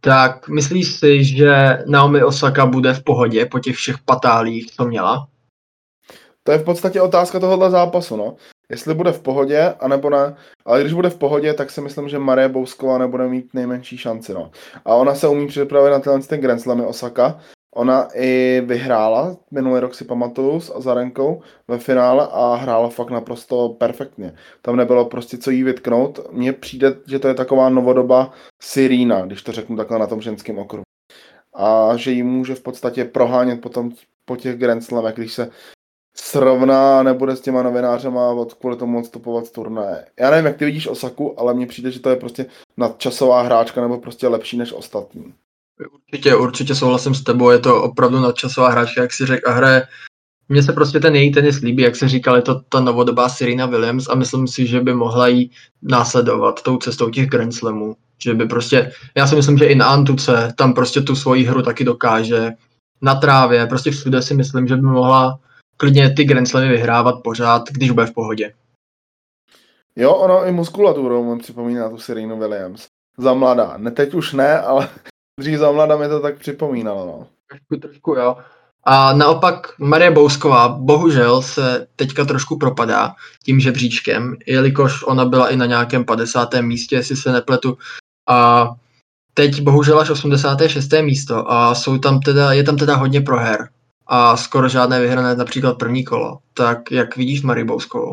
[0.01, 5.29] Tak myslíš si, že Naomi Osaka bude v pohodě po těch všech patálích, co měla?
[6.43, 8.37] To je v podstatě otázka tohohle zápasu, no.
[8.71, 10.37] Jestli bude v pohodě, anebo ne.
[10.67, 14.35] Ale když bude v pohodě, tak si myslím, že Marie Bousková nebude mít nejmenší šanci,
[14.35, 14.51] no.
[14.85, 17.41] A ona se umí připravit na tenhle ten Grand Slamy Osaka
[17.79, 23.69] Ona i vyhrála, minulý rok si pamatuju, s Azarenkou ve finále a hrála fakt naprosto
[23.69, 24.35] perfektně.
[24.63, 26.33] Tam nebylo prostě co jí vytknout.
[26.33, 30.59] Mně přijde, že to je taková novodoba Sirína, když to řeknu takhle na tom ženském
[30.59, 30.83] okruhu.
[31.55, 33.91] A že jí může v podstatě prohánět potom
[34.25, 35.51] po těch Grand Slamech, když se
[36.17, 40.05] srovná, nebude s těma novinářema od kvůli tomu odstupovat z turnaje.
[40.21, 43.81] Já nevím, jak ty vidíš Osaku, ale mně přijde, že to je prostě nadčasová hráčka
[43.81, 45.35] nebo prostě lepší než ostatní.
[45.93, 49.87] Určitě, určitě souhlasím s tebou, je to opravdu nadčasová hráčka, jak si řekl, a hraje
[50.49, 53.67] mně se prostě ten její tenis líbí, jak se říkal, je to ta novodobá Serena
[53.67, 55.51] Williams a myslím si, že by mohla jí
[55.83, 57.97] následovat tou cestou těch Grand Slamů.
[58.23, 61.63] Že by prostě, já si myslím, že i na Antuce tam prostě tu svoji hru
[61.63, 62.53] taky dokáže.
[63.03, 65.39] Na trávě, prostě všude si myslím, že by mohla
[65.77, 68.55] klidně ty Grand Slamy vyhrávat pořád, když bude v pohodě.
[69.97, 72.87] Jo, ono i muskulaturou mi připomíná tu Serenu Williams.
[73.19, 73.75] Za mladá.
[73.77, 74.89] Ne, teď už ne, ale
[75.39, 77.27] Dřív za mladá mi to tak připomínalo, no.
[77.49, 78.37] Trošku, trošku, jo.
[78.85, 85.57] A naopak Marie Bousková bohužel se teďka trošku propadá tím žebříčkem, jelikož ona byla i
[85.57, 86.55] na nějakém 50.
[86.61, 87.79] místě, jestli se nepletu.
[88.29, 88.69] A
[89.35, 90.93] teď bohužel až 86.
[91.03, 93.69] místo a jsou tam teda, je tam teda hodně proher
[94.07, 96.39] a skoro žádné vyhrané například první kolo.
[96.55, 98.13] Tak jak vidíš Marie Bouskovou?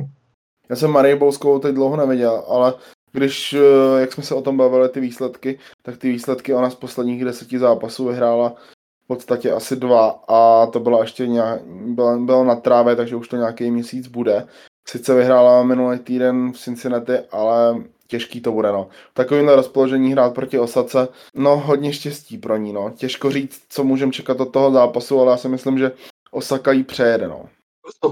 [0.70, 2.74] Já jsem Marie Bouskovou teď dlouho neviděl, ale
[3.16, 6.76] když, eh, jak jsme se o tom bavili, ty výsledky, tak ty výsledky ona z
[6.76, 8.56] posledních deseti zápasů vyhrála
[9.04, 13.28] v podstatě asi dva a to bylo ještě nějak, bylo, bylo na trávě, takže už
[13.28, 14.48] to nějaký měsíc bude.
[14.88, 18.88] Sice vyhrála minulý týden v Cincinnati, ale těžký to bude, no.
[19.14, 22.92] Takovýmhle rozpoložení hrát proti Osace, no hodně štěstí pro ní, no.
[22.96, 25.92] Těžko říct, co můžeme čekat od toho zápasu, ale já si myslím, že
[26.32, 27.46] Osaka jí přejede, no.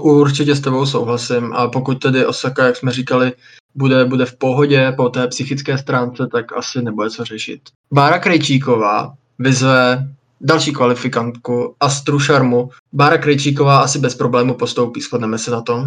[0.00, 3.32] Určitě s tebou souhlasím a pokud tedy Osaka, jak jsme říkali,
[3.74, 7.60] bude, bude v pohodě po té psychické stránce, tak asi nebude co řešit.
[7.92, 10.08] Bára Krejčíková vyzve
[10.40, 12.70] další kvalifikantku Astru Šarmu.
[12.92, 15.84] Bára Krejčíková asi bez problému postoupí, shodneme se na tom.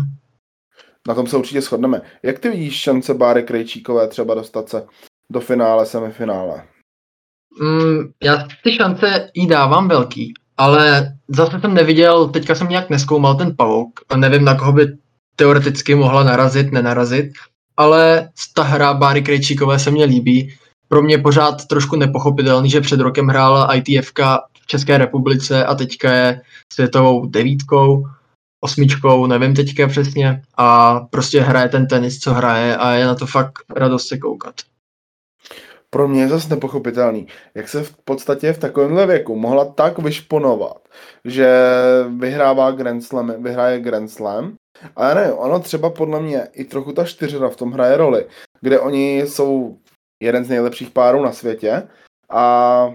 [1.08, 2.02] Na tom se určitě shodneme.
[2.24, 4.86] Jak ty vidíš šance Báry Krejčíkové třeba dostat se
[5.32, 6.64] do finále, semifinále?
[7.62, 13.36] Mm, já ty šance jí dávám velký, ale zase jsem neviděl, teďka jsem nějak neskoumal
[13.36, 14.88] ten pavouk, nevím na koho by
[15.36, 17.32] teoreticky mohla narazit, nenarazit,
[17.78, 20.58] ale ta hra Báry Krejčíkové se mně líbí.
[20.88, 24.12] Pro mě pořád trošku nepochopitelný, že před rokem hrála ITF
[24.62, 26.42] v České republice a teďka je
[26.74, 28.08] světovou devítkou,
[28.62, 33.26] osmičkou, nevím teďka přesně, a prostě hraje ten tenis, co hraje a je na to
[33.26, 34.56] fakt radost se koukat
[35.90, 40.88] pro mě je zase nepochopitelný, jak se v podstatě v takovémhle věku mohla tak vyšponovat,
[41.26, 41.50] že
[42.18, 44.56] vyhrává Grand Slam, vyhraje Grand Slam,
[44.96, 48.26] ale ne, ono třeba podle mě i trochu ta čtyřra v tom hraje roli,
[48.62, 49.78] kde oni jsou
[50.24, 51.88] jeden z nejlepších párů na světě
[52.30, 52.94] a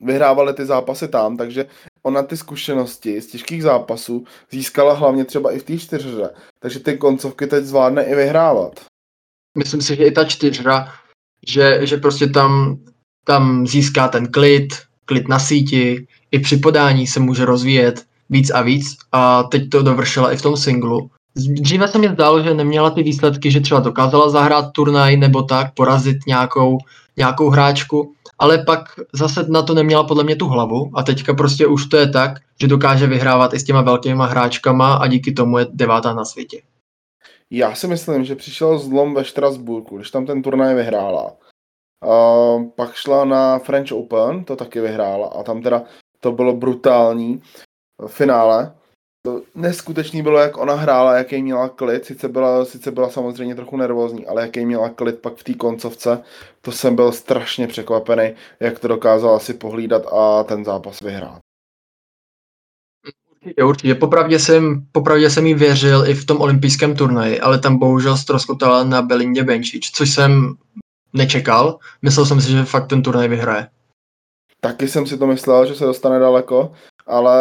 [0.00, 1.66] vyhrávali ty zápasy tam, takže
[2.02, 6.98] ona ty zkušenosti z těžkých zápasů získala hlavně třeba i v té čtyřře, takže ty
[6.98, 8.80] koncovky teď zvládne i vyhrávat.
[9.58, 10.92] Myslím si, že i ta čtyřra
[11.48, 12.78] že, že prostě tam,
[13.24, 14.74] tam získá ten klid,
[15.04, 19.82] klid na síti, i při podání se může rozvíjet víc a víc a teď to
[19.82, 21.10] dovršila i v tom singlu.
[21.36, 25.74] Dříve se mi zdálo, že neměla ty výsledky, že třeba dokázala zahrát turnaj nebo tak,
[25.74, 26.78] porazit nějakou,
[27.16, 28.80] nějakou hráčku, ale pak
[29.12, 32.32] zase na to neměla podle mě tu hlavu a teďka prostě už to je tak,
[32.60, 36.60] že dokáže vyhrávat i s těma velkýma hráčkama a díky tomu je devátá na světě.
[37.54, 41.36] Já si myslím, že přišel zlom ve Štrasburku, když tam ten turnaj vyhrála.
[42.04, 45.84] Uh, pak šla na French Open, to taky vyhrála a tam teda
[46.20, 47.42] to bylo brutální
[48.06, 48.74] finále.
[49.26, 53.76] To neskutečný bylo, jak ona hrála, jaký měla klid, sice byla, sice byla samozřejmě trochu
[53.76, 56.22] nervózní, ale jaký měla klid pak v té koncovce,
[56.60, 61.41] to jsem byl strašně překvapený, jak to dokázala si pohlídat a ten zápas vyhrát.
[63.42, 63.94] Určitě, určitě.
[63.94, 68.84] Popravdě jsem, popravdě jsem jí věřil i v tom olympijském turnaji, ale tam bohužel ztroskotala
[68.84, 70.54] na Belindě Benčič, což jsem
[71.12, 71.78] nečekal.
[72.02, 73.68] Myslel jsem si, že fakt ten turnaj vyhraje.
[74.60, 76.72] Taky jsem si to myslel, že se dostane daleko,
[77.06, 77.36] ale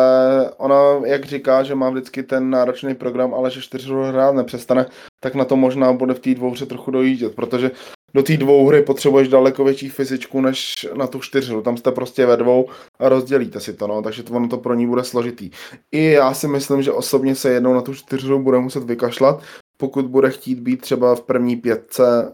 [0.58, 4.86] ona, jak říká, že má vždycky ten náročný program, ale že čtyřhru hrát nepřestane,
[5.20, 7.72] tak na to možná bude v té dvouhře trochu dojíždět, protože
[8.13, 11.62] do té dvou hry potřebuješ daleko větší fyzičku než na tu čtyřhru.
[11.62, 12.69] Tam jste prostě ve dvou
[13.00, 15.50] a rozdělíte si to, no, takže to ono to pro ní bude složitý.
[15.91, 19.43] I já si myslím, že osobně se jednou na tu čtyřhru bude muset vykašlat,
[19.78, 22.34] pokud bude chtít být třeba v první pětce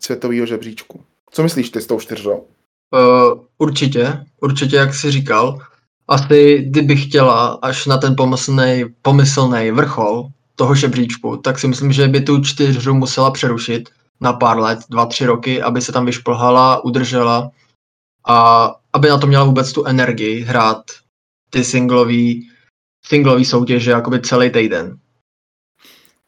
[0.00, 1.00] světového žebříčku.
[1.30, 2.46] Co myslíš ty s tou čtyřhou?
[2.94, 5.58] Uh, určitě, určitě, jak jsi říkal.
[6.08, 12.08] Asi kdyby chtěla až na ten pomyslný, pomyslný vrchol toho žebříčku, tak si myslím, že
[12.08, 13.88] by tu čtyřhru musela přerušit
[14.20, 17.50] na pár let, dva, tři roky, aby se tam vyšplhala, udržela
[18.26, 20.84] a aby na to měla vůbec tu energii hrát
[21.50, 22.50] ty singlový,
[23.06, 24.98] singlový soutěže jakoby celý týden.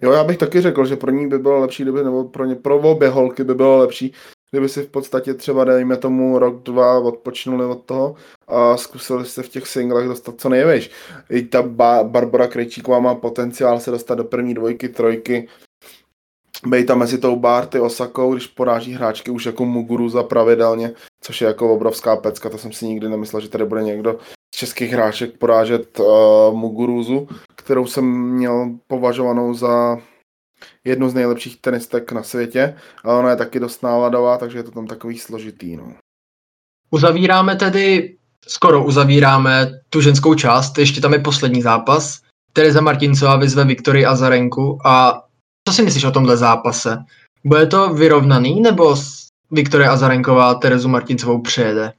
[0.02, 2.54] Jo, já bych taky řekl, že pro ní by bylo lepší, kdyby, nebo pro, ně,
[2.54, 4.12] pro obě holky by bylo lepší,
[4.50, 8.14] kdyby si v podstatě třeba, dejme tomu, rok, dva odpočnuli od toho
[8.48, 10.90] a zkusili se v těch singlech dostat co nejvíš.
[11.30, 15.48] I ta ba- Barbara Krejčíková má potenciál se dostat do první dvojky, trojky,
[16.66, 21.46] Bej tam mezi tou Barty Osakou, když poráží hráčky už jako Muguruza pravidelně, což je
[21.46, 24.18] jako obrovská pecka, to jsem si nikdy nemyslel, že tady bude někdo
[24.54, 26.06] z českých hráček porážet uh,
[26.54, 29.98] Muguruzu, kterou jsem měl považovanou za
[30.84, 34.70] jednu z nejlepších tenistek na světě, ale ona je taky dost náladová, takže je to
[34.70, 35.76] tam takový složitý.
[35.76, 35.92] No.
[36.90, 42.20] Uzavíráme tedy, skoro uzavíráme tu ženskou část, ještě tam je poslední zápas.
[42.52, 45.22] Tereza Martincová vyzve Viktorii Azarenku a
[45.68, 46.98] co si myslíš o tomhle zápase?
[47.44, 48.96] Bude to vyrovnaný, nebo
[49.50, 51.92] Viktoria Azarenková Terezu Martincovou přejede?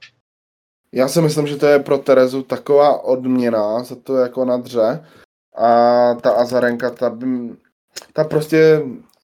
[0.92, 5.06] Já si myslím, že to je pro Terezu taková odměna za to, jako nadře.
[5.56, 5.68] A
[6.14, 7.18] ta Azarenka, ta,
[8.12, 8.82] ta prostě,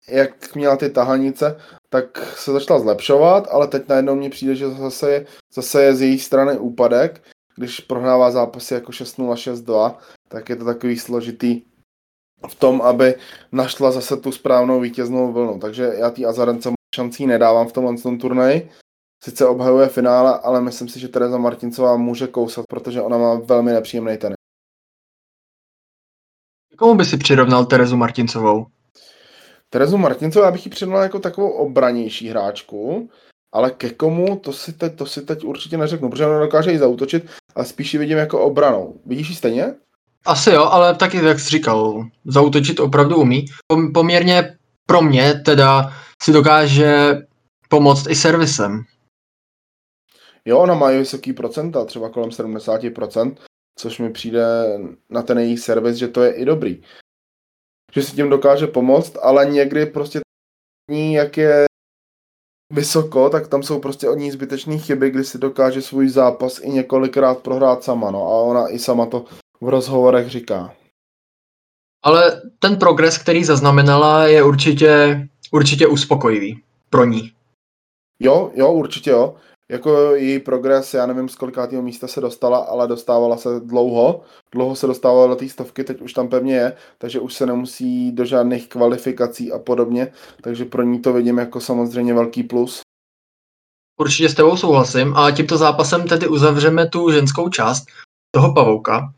[0.09, 1.57] jak měla ty tahanice,
[1.89, 6.01] tak se začala zlepšovat, ale teď najednou mně přijde, že zase je, zase je z
[6.01, 7.23] její strany úpadek.
[7.57, 9.95] Když prohrává zápasy jako 6-0, 6-2,
[10.29, 11.63] tak je to takový složitý
[12.47, 13.15] v tom, aby
[13.53, 15.59] našla zase tu správnou vítěznou vlnu.
[15.59, 18.71] Takže já tý Azarence šancí nedávám v tomhle tom turnaji.
[19.25, 23.73] Sice obhajuje finále, ale myslím si, že Tereza Martincová může kousat, protože ona má velmi
[23.73, 24.37] nepříjemný tenis.
[26.79, 28.67] Komu by si přirovnal Terezu Martincovou?
[29.71, 33.11] Terezu Martincovou já bych ji přirovnal jako takovou obranější hráčku,
[33.53, 36.79] ale ke komu, to si teď, to si teď určitě neřeknu, protože ona dokáže ji
[36.79, 39.01] zautočit a spíš ji vidím jako obranou.
[39.07, 39.75] Vidíš ji stejně?
[40.29, 43.45] Asi jo, ale taky, jak jsi říkal, zautočit opravdu umí.
[43.95, 47.17] Poměrně pro mě teda si dokáže
[47.69, 48.85] pomoct i servisem.
[50.45, 53.37] Jo, ona má vysoký procenta, třeba kolem 70%,
[53.79, 54.45] což mi přijde
[55.11, 56.83] na ten její servis, že to je i dobrý.
[57.93, 60.21] Že si tím dokáže pomoct, ale někdy prostě
[60.91, 61.65] ní, jak je
[62.73, 66.71] vysoko, tak tam jsou prostě od ní zbytečné chyby, kdy si dokáže svůj zápas i
[66.71, 69.25] několikrát prohrát sama, no a ona i sama to
[69.61, 70.75] v rozhovorech říká.
[72.03, 77.33] Ale ten progres, který zaznamenala, je určitě, určitě uspokojivý pro ní.
[78.21, 79.37] Jo, jo, určitě jo.
[79.71, 84.23] Jako její progres, já nevím, z kolikátého místa se dostala, ale dostávala se dlouho.
[84.53, 88.13] Dlouho se dostávala do té stovky, teď už tam pevně je, takže už se nemusí
[88.13, 90.13] do žádných kvalifikací a podobně.
[90.43, 92.81] Takže pro ní to vidím jako samozřejmě velký plus.
[94.01, 97.85] Určitě s tebou souhlasím a tímto zápasem tedy uzavřeme tu ženskou část
[98.31, 99.15] toho pavouka.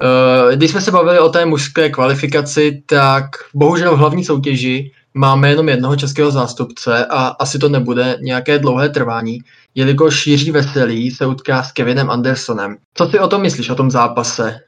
[0.00, 3.24] Eh, když jsme se bavili o té mužské kvalifikaci, tak
[3.54, 8.88] bohužel v hlavní soutěži máme jenom jednoho českého zástupce a asi to nebude nějaké dlouhé
[8.88, 9.38] trvání,
[9.74, 12.76] jelikož Jiří Veselý se utká s Kevinem Andersonem.
[12.94, 14.60] Co si o tom myslíš, o tom zápase?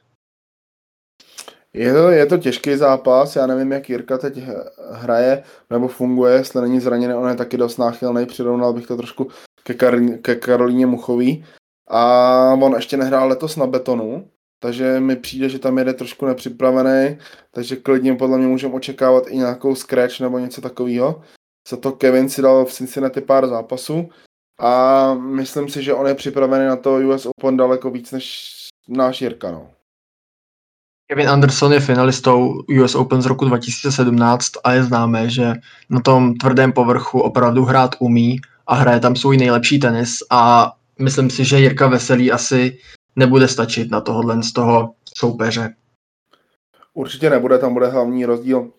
[1.73, 4.39] Je to, je to těžký zápas, já nevím, jak Jirka teď
[4.91, 9.27] hraje nebo funguje, jestli není zraněný, on je taky dost náchylný, přirovnal bych to trošku
[9.63, 11.45] ke, Kar- ke Karolíně Muchový.
[11.89, 14.27] A on ještě nehrál letos na betonu,
[14.65, 17.17] takže mi přijde, že tam jede trošku nepřipravený,
[17.51, 21.21] takže klidně podle mě můžeme očekávat i nějakou scratch nebo něco takového.
[21.69, 24.09] Za to Kevin si dal v Cincinnati pár zápasů
[24.59, 28.49] a myslím si, že on je připravený na to US Open daleko víc než
[28.89, 29.51] náš Jirka.
[29.51, 29.69] No.
[31.07, 35.53] Kevin Anderson je finalistou US Open z roku 2017 a je známé, že
[35.89, 41.29] na tom tvrdém povrchu opravdu hrát umí a hraje tam svůj nejlepší tenis a myslím
[41.29, 42.77] si, že Jirka Veselý asi
[43.15, 45.75] nebude stačit na tohohle z toho soupeře.
[46.93, 48.71] Určitě nebude, tam bude hlavní rozdíl.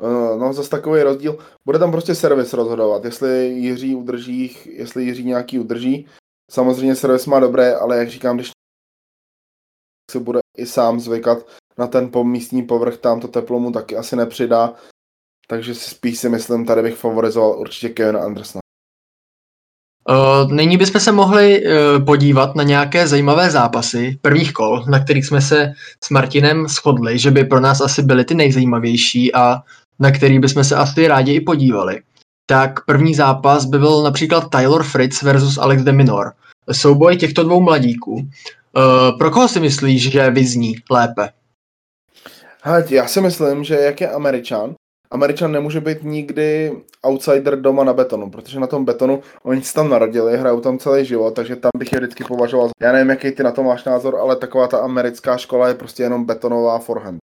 [0.00, 1.38] Eh, no, zase takový rozdíl.
[1.64, 6.06] Bude tam prostě servis rozhodovat, jestli Jiří udrží, jestli Jiří nějaký udrží.
[6.50, 8.50] Samozřejmě servis má dobré, ale jak říkám, když
[10.10, 11.38] se bude i sám zvykat
[11.78, 14.74] na ten místní povrch, tam to teplo mu taky asi nepřidá.
[15.48, 18.60] Takže si spíš si myslím, tady bych favorizoval určitě Kevina Andersona.
[20.10, 25.26] Uh, nyní bychom se mohli uh, podívat na nějaké zajímavé zápasy prvních kol, na kterých
[25.26, 25.72] jsme se
[26.04, 29.62] s Martinem shodli, že by pro nás asi byly ty nejzajímavější a
[29.98, 32.02] na který bychom se asi rádi i podívali.
[32.46, 36.32] Tak první zápas by byl například Tyler Fritz versus Alex de Minor.
[36.72, 38.14] Souboj těchto dvou mladíků.
[38.14, 41.28] Uh, pro koho si myslíš, že vyzní lépe?
[42.62, 44.74] Hele, já si myslím, že jak je Američan,
[45.10, 49.88] Američan nemůže být nikdy outsider doma na betonu, protože na tom betonu oni se tam
[49.88, 52.70] narodili, hrajou tam celý život, takže tam bych je vždycky považoval.
[52.80, 56.02] Já nevím, jaký ty na to máš názor, ale taková ta americká škola je prostě
[56.02, 57.18] jenom betonová forehand.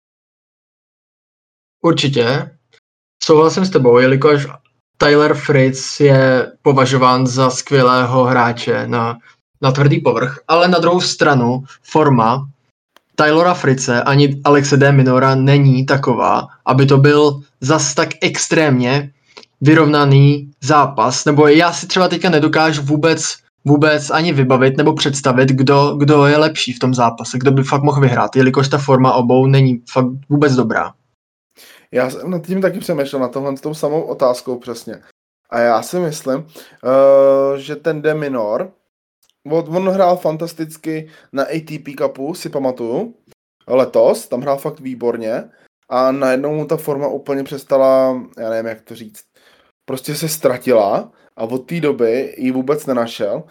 [1.82, 2.58] Určitě.
[3.24, 4.48] Souhlasím s tebou, jelikož
[4.98, 9.18] Tyler Fritz je považován za skvělého hráče na,
[9.62, 12.50] na tvrdý povrch, ale na druhou stranu forma
[13.16, 14.92] Tylora Frice ani Alexe D.
[14.92, 19.12] Minora není taková, aby to byl zas tak extrémně
[19.62, 25.96] vyrovnaný zápas, nebo já si třeba teďka nedokážu vůbec vůbec ani vybavit nebo představit, kdo,
[25.96, 29.46] kdo je lepší v tom zápase, kdo by fakt mohl vyhrát, jelikož ta forma obou
[29.48, 30.94] není fakt vůbec dobrá.
[31.92, 35.02] Já jsem nad tím taky přemýšlel, na tohle s tou samou otázkou přesně.
[35.50, 38.14] A já si myslím, uh, že ten De
[39.48, 43.16] Minor, on hrál fantasticky na ATP Cupu, si pamatuju,
[43.68, 45.50] letos, tam hrál fakt výborně
[45.90, 49.24] a najednou mu ta forma úplně přestala, já nevím, jak to říct,
[49.86, 53.44] prostě se ztratila a od té doby ji vůbec nenašel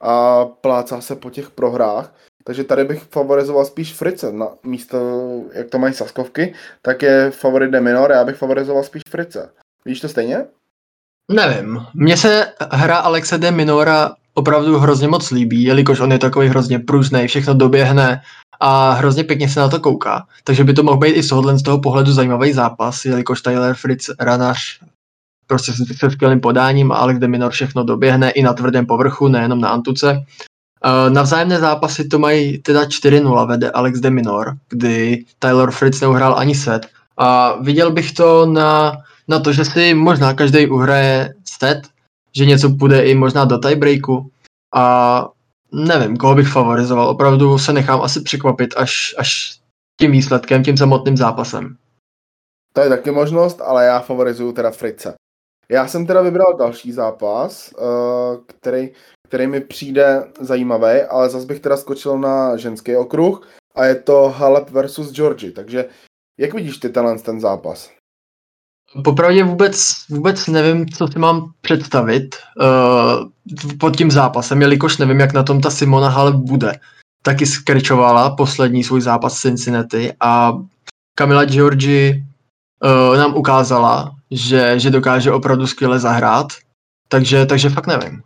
[0.00, 2.14] a plácá se po těch prohrách.
[2.46, 4.98] Takže tady bych favorizoval spíš Frice na místo,
[5.52, 9.52] jak to mají Saskovky, tak je favorit de Minor, já bych favorizoval spíš Frice.
[9.84, 10.46] Víš to stejně?
[11.30, 11.80] Nevím.
[11.94, 16.78] Mně se hra Alexe de Minora opravdu hrozně moc líbí, jelikož on je takový hrozně
[16.78, 18.20] průzný, všechno doběhne
[18.60, 20.26] a hrozně pěkně se na to kouká.
[20.44, 24.10] Takže by to mohl být i z z toho pohledu zajímavý zápas, jelikož Tyler Fritz
[24.20, 24.80] ranař
[25.46, 29.60] prostě se skvělým podáním a Alex de Minor všechno doběhne i na tvrdém povrchu, nejenom
[29.60, 30.24] na Antuce.
[31.08, 36.38] Na vzájemné zápasy to mají teda 4-0 vede Alex de Minor, kdy Tyler Fritz neuhrál
[36.38, 36.86] ani set.
[37.16, 38.92] A viděl bych to na,
[39.28, 41.82] na to, že si možná každý uhraje set,
[42.36, 44.30] že něco půjde i možná do tiebreaku.
[44.74, 45.28] A
[45.72, 47.08] nevím, koho bych favorizoval.
[47.08, 49.60] Opravdu se nechám asi překvapit až, až
[50.00, 51.76] tím výsledkem, tím samotným zápasem.
[52.72, 55.14] To je taky možnost, ale já favorizuju teda Frice.
[55.68, 58.90] Já jsem teda vybral další zápas, eh, který,
[59.28, 64.28] který mi přijde zajímavý, ale zase bych teda skočil na ženský okruh a je to
[64.28, 65.52] Halep versus Georgie.
[65.52, 65.88] Takže
[66.38, 67.90] jak vidíš ty ten zápas?
[69.02, 75.32] Popravdě vůbec, vůbec nevím, co si mám představit uh, pod tím zápasem, jelikož nevím, jak
[75.32, 76.72] na tom ta Simona Halep bude.
[77.22, 80.52] Taky skričovala poslední svůj zápas Cincinnati a
[81.18, 82.24] Kamila Georgi
[82.84, 86.46] uh, nám ukázala, že, že dokáže opravdu skvěle zahrát,
[87.08, 88.22] takže, takže fakt nevím.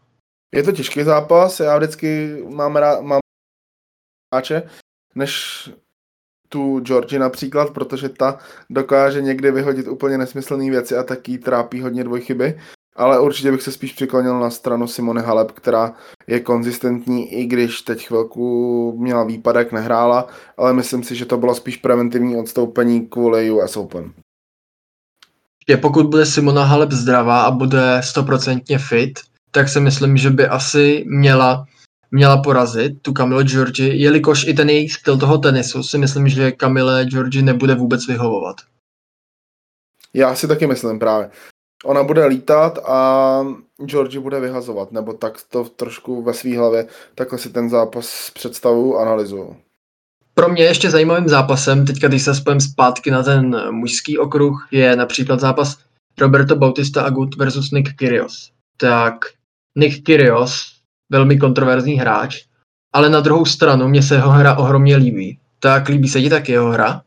[0.55, 3.21] Je to těžký zápas, já vždycky mám rád, mám
[5.15, 5.65] než
[6.49, 8.39] tu Georgi například, protože ta
[8.71, 12.61] dokáže někdy vyhodit úplně nesmyslné věci a taky trápí hodně dvojchyby.
[12.97, 15.95] Ale určitě bych se spíš přiklonil na stranu Simone Halep, která
[16.27, 20.27] je konzistentní, i když teď chvilku měla výpadek, nehrála,
[20.57, 24.13] ale myslím si, že to bylo spíš preventivní odstoupení kvůli US Open.
[25.69, 29.19] Je, pokud bude Simona Halep zdravá a bude stoprocentně fit,
[29.51, 31.65] tak si myslím, že by asi měla
[32.11, 36.53] měla porazit tu Kamilu Georgi, jelikož i ten její styl toho tenisu si myslím, že
[36.53, 38.57] Kamile Georgi nebude vůbec vyhovovat.
[40.15, 41.31] Já si taky myslím právě.
[41.85, 43.41] Ona bude lítat a
[43.87, 48.99] Georgi bude vyhazovat, nebo tak to trošku ve své hlavě, takhle si ten zápas představu,
[48.99, 49.57] analyzuju.
[50.35, 54.97] Pro mě ještě zajímavým zápasem, teďka když se spojím zpátky na ten mužský okruh, je
[54.97, 55.79] například zápas
[56.21, 58.51] Roberto Bautista Agut versus Nick Kyrgios.
[58.77, 59.15] Tak
[59.77, 60.78] Nick Kyrgios
[61.11, 62.45] velmi kontroverzní hráč,
[62.93, 65.41] ale na druhou stranu mě se jeho hra ohromně líbí.
[65.59, 67.03] Tak líbí se ti taky jeho hra?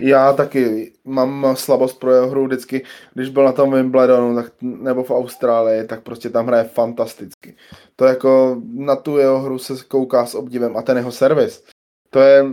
[0.00, 5.04] Já taky mám slabost pro jeho hru vždycky, když byl na tom Wimbledonu tak, nebo
[5.04, 7.56] v Austrálii, tak prostě tam hraje fantasticky.
[7.96, 11.64] To jako na tu jeho hru se kouká s obdivem a ten jeho servis.
[12.10, 12.44] To je,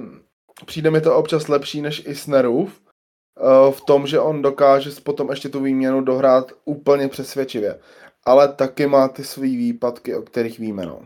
[0.65, 5.49] přijde mi to občas lepší než Isnerův, eh, v tom, že on dokáže potom ještě
[5.49, 7.79] tu výměnu dohrát úplně přesvědčivě
[8.25, 10.85] ale taky má ty svý výpadky, o kterých víme.
[10.85, 10.99] No.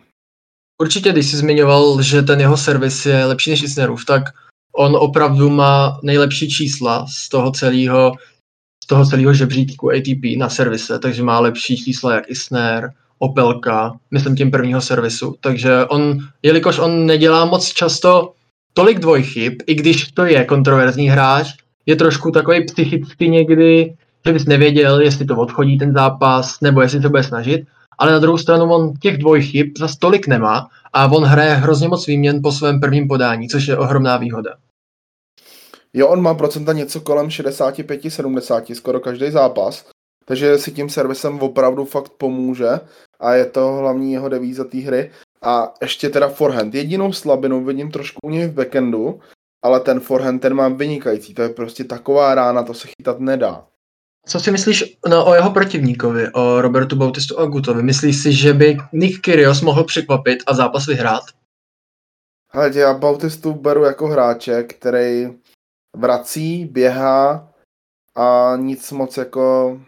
[0.82, 4.24] Určitě, když jsi zmiňoval, že ten jeho servis je lepší než Isnerův, tak
[4.76, 8.12] on opravdu má nejlepší čísla z toho celého
[8.84, 14.36] z toho celého žebříčku ATP na servise, takže má lepší čísla jak Isner, Opelka, myslím
[14.36, 15.36] tím prvního servisu.
[15.40, 18.34] Takže on, jelikož on nedělá moc často
[18.74, 21.54] tolik dvojchyb, i když to je kontroverzní hráč,
[21.86, 23.96] je trošku takový psychicky někdy
[24.26, 27.66] že bys nevěděl, jestli to odchodí ten zápas, nebo jestli to bude snažit,
[27.98, 32.08] ale na druhou stranu on těch dvojchyb za tolik nemá a on hraje hrozně moc
[32.08, 34.56] výměn po svém prvním podání, což je ohromná výhoda.
[35.94, 39.86] Jo, on má procenta něco kolem 65-70, skoro každý zápas,
[40.26, 42.70] takže si tím servisem opravdu fakt pomůže
[43.20, 45.12] a je to hlavní jeho devíza té hry.
[45.42, 46.76] A ještě teda forehand.
[46.76, 49.20] Jedinou slabinu vidím trošku u něj v backendu,
[49.64, 51.34] ale ten forehand ten mám vynikající.
[51.34, 53.66] To je prostě taková rána, to se chytat nedá.
[54.30, 57.84] Co si myslíš no, o jeho protivníkovi, o Robertu Bautistu Agutovi?
[57.84, 61.24] Myslíš si, že by Nick Kyrgios mohl překvapit a zápas vyhrát?
[62.52, 65.28] Ale já Bautistu beru jako hráče, který
[65.98, 67.52] vrací, běhá
[68.16, 69.80] a nic moc jako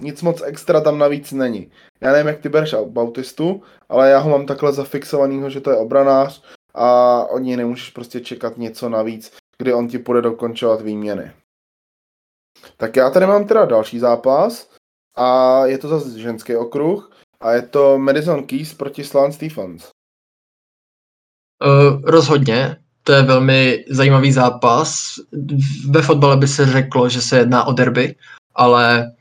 [0.00, 1.70] nic moc extra tam navíc není.
[2.00, 5.76] Já nevím, jak ty bereš Bautistu, ale já ho mám takhle zafixovanýho, že to je
[5.76, 6.42] obranář
[6.74, 11.32] a od něj nemůžeš prostě čekat něco navíc, kdy on ti bude dokončovat výměny.
[12.76, 14.70] Tak já tady mám teda další zápas
[15.16, 17.10] a je to zase ženský okruh
[17.40, 19.88] a je to Madison Keys proti Sloan Stephens.
[21.64, 25.14] Uh, rozhodně, to je velmi zajímavý zápas.
[25.90, 28.16] Ve fotbale by se řeklo, že se jedná o derby,
[28.54, 29.12] ale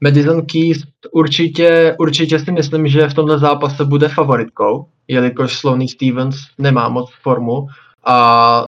[0.00, 6.36] Madison Keys určitě, určitě si myslím, že v tomto zápase bude favoritkou, jelikož Sloane Stevens
[6.58, 7.66] nemá moc formu
[8.04, 8.64] a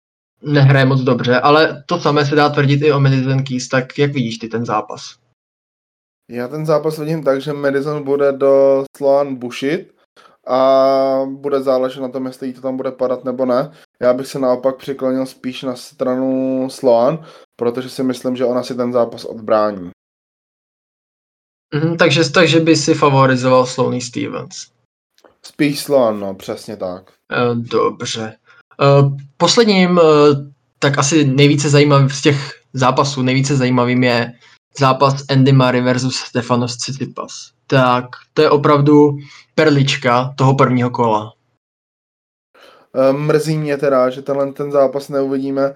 [0.43, 4.11] nehraje moc dobře, ale to samé se dá tvrdit i o Madison Keys, tak jak
[4.11, 5.15] vidíš ty ten zápas?
[6.31, 9.93] Já ten zápas vidím tak, že Madison bude do Sloan bušit
[10.47, 13.71] a bude záležet na tom, jestli jí to tam bude padat nebo ne.
[14.01, 17.25] Já bych se naopak přiklonil spíš na stranu Sloan,
[17.55, 19.91] protože si myslím, že ona si ten zápas odbrání.
[21.73, 24.55] Mm, takže, takže by si favorizoval Sloany Stevens.
[25.45, 27.11] Spíš Sloan, no, přesně tak.
[27.31, 28.37] Eh, dobře.
[28.81, 30.03] Eh, posledním, eh,
[30.79, 34.33] tak asi nejvíce zajímavým z těch zápasů, nejvíce zajímavým je
[34.79, 37.51] zápas Andy Murray versus Stefanos Tsitsipas.
[37.67, 39.17] Tak to je opravdu
[39.55, 41.33] perlička toho prvního kola.
[42.95, 45.75] Eh, mrzí mě teda, že tenhle ten zápas neuvidíme,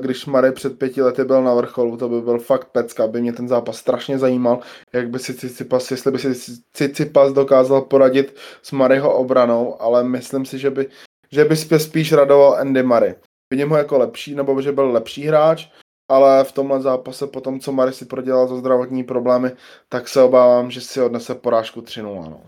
[0.00, 3.32] když Murray před pěti lety byl na vrcholu, to by byl fakt pecka, by mě
[3.32, 4.60] ten zápas strašně zajímal,
[4.92, 6.34] jak by si Tsitsipas, jestli by si
[6.72, 10.86] Tsitsipas dokázal poradit s Murrayho obranou, ale myslím si, že by
[11.32, 13.14] že by spíš radoval Andy Murray.
[13.50, 15.68] Vidím ho jako lepší, nebo že byl lepší hráč,
[16.08, 19.50] ale v tomhle zápase po tom, co Murray si prodělal za zdravotní problémy,
[19.88, 22.30] tak se obávám, že si odnese porážku 3-0.
[22.30, 22.40] No.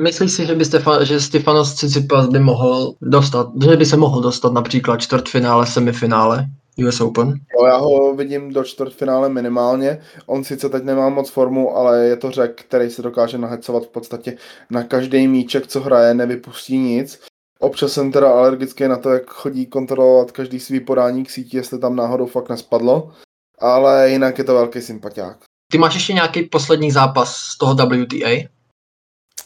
[0.00, 4.20] Myslíš si, že, by Stefan, že Stefanos Tsitsipas by mohl dostat, že by se mohl
[4.20, 6.46] dostat například čtvrtfinále, semifinále?
[6.88, 7.28] US Open?
[7.28, 10.02] Jo, já ho vidím do čtvrtfinále minimálně.
[10.26, 13.88] On sice teď nemá moc formu, ale je to řek, který se dokáže nahecovat v
[13.88, 14.36] podstatě
[14.70, 17.20] na každý míček, co hraje, nevypustí nic.
[17.62, 21.78] Občas jsem teda alergický na to, jak chodí kontrolovat každý svý podání k síti, jestli
[21.78, 23.10] tam náhodou fakt nespadlo.
[23.58, 25.38] Ale jinak je to velký sympatiák.
[25.72, 28.48] Ty máš ještě nějaký poslední zápas z toho WTA?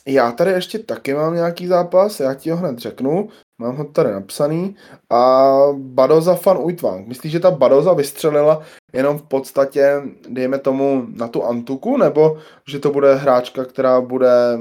[0.06, 3.28] Já tady ještě taky mám nějaký zápas, já ti ho hned řeknu.
[3.60, 4.76] Mám ho tady napsaný.
[5.10, 7.06] A Badoza fan Uitwang.
[7.06, 8.62] Myslíš, že ta Badoza vystřelila
[8.92, 12.38] jenom v podstatě, dejme tomu, na tu Antuku, nebo
[12.68, 14.58] že to bude hráčka, která bude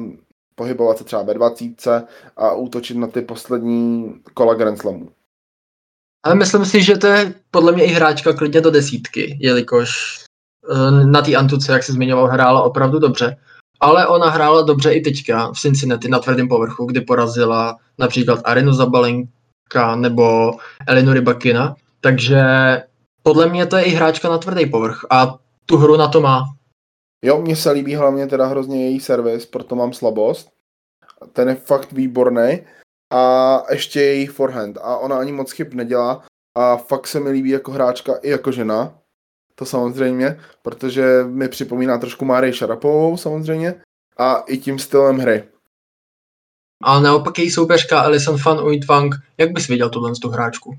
[0.56, 5.10] pohybovat se třeba ve 20 a útočit na ty poslední kola Grand Slamu?
[6.24, 9.90] Ale myslím si, že to je podle mě i hráčka klidně do desítky, jelikož
[10.72, 13.38] eh, na té Antuce, jak se zmiňoval, hrála opravdu dobře.
[13.80, 18.74] Ale ona hrála dobře i teďka v Cincinnati na tvrdém povrchu, kdy porazila například Arenu
[18.74, 20.52] Zabalenka nebo
[20.88, 21.76] Elinu Rybakina.
[22.02, 22.44] Takže
[23.24, 25.36] podle mě to je i hráčka na tvrdý povrch a
[25.66, 26.44] tu hru na to má.
[27.26, 30.50] Jo, mně se líbí hlavně teda hrozně její servis, proto mám slabost.
[31.34, 32.62] Ten je fakt výborný.
[33.14, 34.78] A ještě její forehand.
[34.78, 36.24] A ona ani moc chyb nedělá.
[36.58, 39.00] A fakt se mi líbí jako hráčka i jako žena
[39.56, 43.82] to samozřejmě, protože mi připomíná trošku Márej Šarapovou samozřejmě
[44.18, 45.44] a i tím stylem hry.
[46.84, 50.78] A naopak její soupeřka Alison van Uitwang, jak bys viděl tuhle tu hráčku?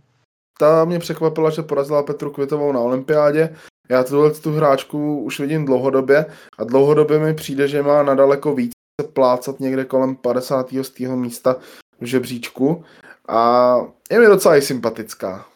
[0.59, 3.57] Ta mě překvapila, že porazila Petru Kvitovou na olympiádě.
[3.89, 6.27] Já tuhle tu hráčku už vidím dlouhodobě
[6.59, 10.71] a dlouhodobě mi přijde, že má nadaleko víc se plácat někde kolem 50.
[10.83, 11.57] z místa
[12.01, 12.85] v žebříčku
[13.29, 13.77] a
[14.11, 15.47] je mi docela i sympatická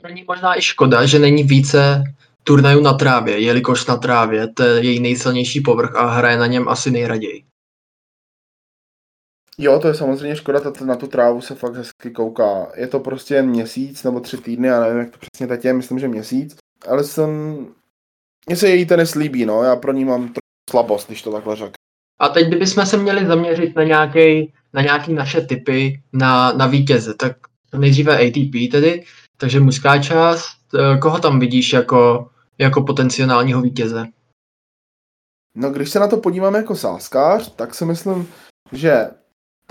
[0.00, 2.04] pro ní možná i škoda, že není více
[2.44, 6.68] turnajů na trávě, jelikož na trávě to je její nejsilnější povrch a hraje na něm
[6.68, 7.44] asi nejraději.
[9.58, 12.72] Jo, to je samozřejmě škoda, na tu trávu se fakt hezky kouká.
[12.76, 15.72] Je to prostě jen měsíc nebo tři týdny, já nevím, jak to přesně teď je,
[15.72, 16.56] myslím, že měsíc.
[16.88, 17.66] Ale jsem...
[18.46, 21.56] Mně se její tenis líbí, no, já pro ní mám trochu slabost, když to takhle
[21.56, 21.72] řekl.
[22.20, 27.14] A teď kdybychom se měli zaměřit na nějaký, na nějaký naše typy na, na vítěze,
[27.14, 27.36] tak
[27.78, 29.04] nejdříve ATP tedy,
[29.36, 34.06] takže mužská část, eh, koho tam vidíš jako, jako potenciálního vítěze?
[35.56, 38.28] No když se na to podívám jako sáskář, tak si myslím,
[38.72, 39.10] že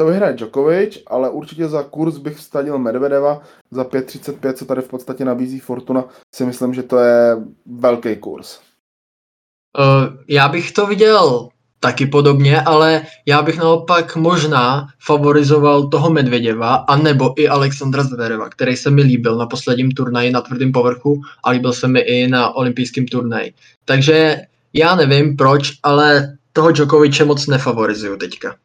[0.02, 3.41] to vyhraje Djokovic, ale určitě za kurz bych vstadil Medvedeva
[3.72, 8.60] za 5.35, co tady v podstatě nabízí Fortuna, si myslím, že to je velký kurz.
[9.78, 11.49] Uh, já bych to viděl
[11.80, 18.76] taky podobně, ale já bych naopak možná favorizoval toho Medvěděva, anebo i Alexandra Zvereva, který
[18.78, 22.56] se mi líbil na posledním turnaji na tvrdém povrchu a líbil se mi i na
[22.56, 23.54] olympijském turnaji.
[23.86, 24.38] Takže
[24.74, 28.56] já nevím proč, ale toho Djokoviče moc nefavorizuju teďka.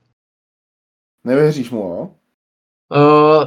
[1.27, 2.11] Nevěříš mu, jo?
[2.97, 3.45] Uh,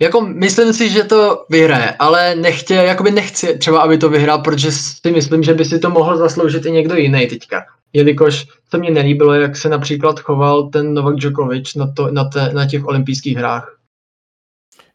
[0.00, 4.72] jako myslím si, že to vyhraje, ale nechtě, jakoby nechci třeba, aby to vyhrál, protože
[4.72, 8.90] si myslím, že by si to mohl zasloužit i někdo jiný teďka jelikož se mně
[8.90, 13.36] nelíbilo, jak se například choval ten Novak Djokovic na, to, na, te, na těch olympijských
[13.36, 13.78] hrách.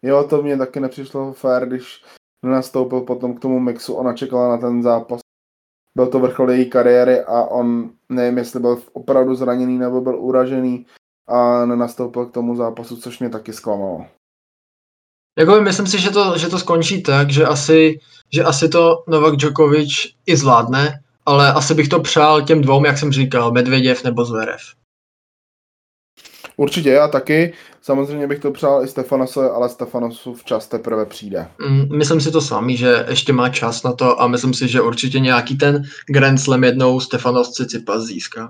[0.01, 2.03] Jo, to mě taky nepřišlo fér, když
[2.43, 5.19] nastoupil potom k tomu mixu, ona čekala na ten zápas.
[5.95, 10.85] Byl to vrchol její kariéry a on, nevím, jestli byl opravdu zraněný nebo byl uražený
[11.27, 14.05] a nenastoupil k tomu zápasu, což mě taky zklamalo.
[15.39, 17.99] Jako myslím si, že to, že to skončí tak, že asi,
[18.33, 19.89] že asi to Novak Djokovic
[20.25, 24.61] i zvládne, ale asi bych to přál těm dvou, jak jsem říkal, Medvěděv nebo Zverev.
[26.57, 27.53] Určitě, já taky.
[27.81, 31.47] Samozřejmě bych to přál i Stefanosovi, ale Stefanosův čas teprve přijde.
[31.67, 34.81] Mm, myslím si to sami, že ještě má čas na to a myslím si, že
[34.81, 38.49] určitě nějaký ten Grand Slam jednou Stefanos Cicipas získá.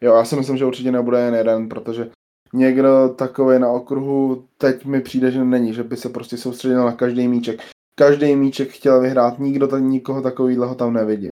[0.00, 2.10] Jo, já si myslím, že určitě nebude jen jeden, protože
[2.52, 6.92] někdo takový na okruhu teď mi přijde, že není, že by se prostě soustředil na
[6.92, 7.62] každý míček.
[7.98, 11.28] Každý míček chtěl vyhrát, nikdo tak, nikoho takového tam nevidí.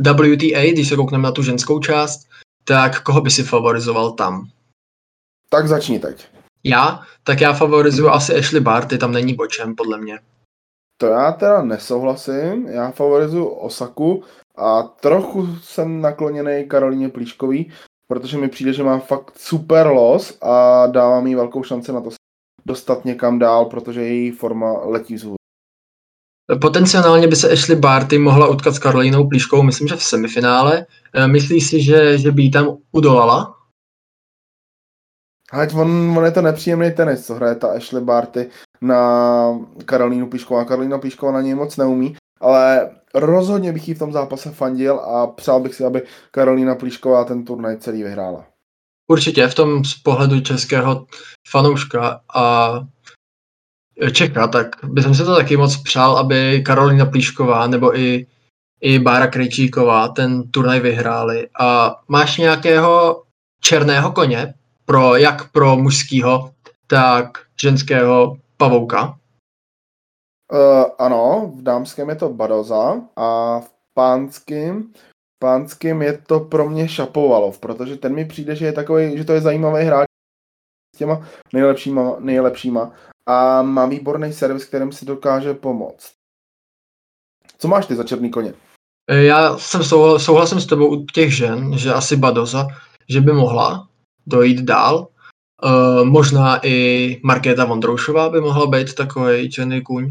[0.00, 2.28] WTA, když se koukneme na tu ženskou část,
[2.64, 4.48] tak koho by si favorizoval tam?
[5.48, 6.28] Tak začni teď.
[6.64, 7.00] Já?
[7.22, 10.18] Tak já favorizuju asi Ashley Barty, tam není bočem, podle mě.
[11.00, 14.24] To já teda nesouhlasím, já favorizuju Osaku
[14.58, 17.72] a trochu jsem nakloněný Karolíně Plíškový,
[18.08, 22.10] protože mi přijde, že má fakt super los a dává mi velkou šanci na to
[22.66, 25.38] dostat někam dál, protože její forma letí vzhůru.
[26.60, 30.86] Potenciálně by se Ashley Barty mohla utkat s Karolínou Plíškou, myslím, že v semifinále.
[31.14, 33.54] Eh, myslíš si, že, že by jí tam udolala?
[35.52, 38.50] Ať on, on je to nepříjemný tenis, co hraje ta Ashley Barty
[38.80, 39.00] na
[39.84, 40.60] Karolínu Plíškovou.
[40.60, 45.00] A Karolína Plíšková na něj moc neumí, ale rozhodně bych jí v tom zápase fandil
[45.00, 48.46] a přál bych si, aby Karolína Plíšková ten turnaj celý vyhrála.
[49.10, 51.06] Určitě, v tom z pohledu českého
[51.48, 52.72] fanouška a
[54.12, 58.26] Čecha, tak bych si to taky moc přál, aby Karolina Plíšková nebo i,
[58.80, 61.48] i Bára Krejčíková ten turnaj vyhráli.
[61.60, 63.22] A máš nějakého
[63.60, 64.54] černého koně,
[64.84, 66.50] pro, jak pro mužského,
[66.86, 69.18] tak ženského pavouka?
[70.52, 74.92] Uh, ano, v dámském je to Badoza a v pánském
[75.38, 79.32] pánským je to pro mě Šapovalov, protože ten mi přijde, že je takový, že to
[79.32, 80.06] je zajímavý hráč
[80.96, 82.92] s těma nejlepšíma, nejlepšíma
[83.26, 86.12] a má výborný servis, kterým si dokáže pomoct.
[87.58, 88.54] Co máš ty za černý koně?
[89.10, 89.84] Já jsem
[90.18, 92.66] souhlasím s tebou u těch žen, že asi Badoza,
[93.08, 93.88] že by mohla
[94.26, 95.08] dojít dál.
[95.64, 100.10] Uh, možná i Markéta Vondroušová by mohla být takový černý kůň.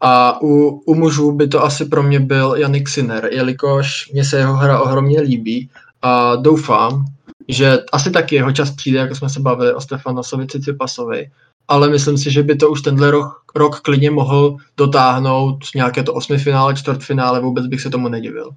[0.00, 4.38] A u, u mužů by to asi pro mě byl Janik Sinner, jelikož mě se
[4.38, 5.70] jeho hra ohromně líbí
[6.02, 7.04] a doufám,
[7.48, 11.30] že asi taky jeho čas přijde, jako jsme se bavili o Stefanosovi Cicipasovi,
[11.68, 16.14] ale myslím si, že by to už tenhle rok, rok klidně mohl dotáhnout nějaké to
[16.14, 18.50] osmi finále, čtvrtfinále, vůbec bych se tomu nedivil.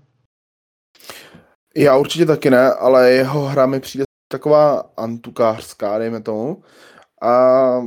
[1.76, 6.64] Já určitě taky ne, ale jeho hra mi přijde taková antukářská, dejme tomu.
[7.22, 7.82] A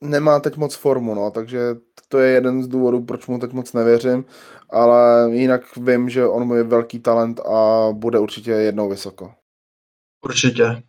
[0.00, 1.60] nemá teď moc formu, no, takže
[2.08, 4.24] to je jeden z důvodů, proč mu teď moc nevěřím,
[4.70, 9.32] ale jinak vím, že on je velký talent a bude určitě jednou vysoko.
[10.24, 10.82] Určitě.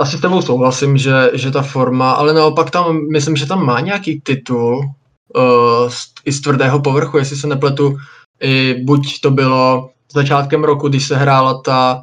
[0.00, 3.80] Asi s tebou souhlasím, že, že ta forma, ale naopak tam, myslím, že tam má
[3.80, 4.76] nějaký titul
[5.36, 5.92] uh,
[6.24, 7.96] i z tvrdého povrchu, jestli se nepletu,
[8.40, 12.02] i buď to bylo začátkem roku, když se hrála ta,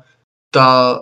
[0.52, 1.00] ta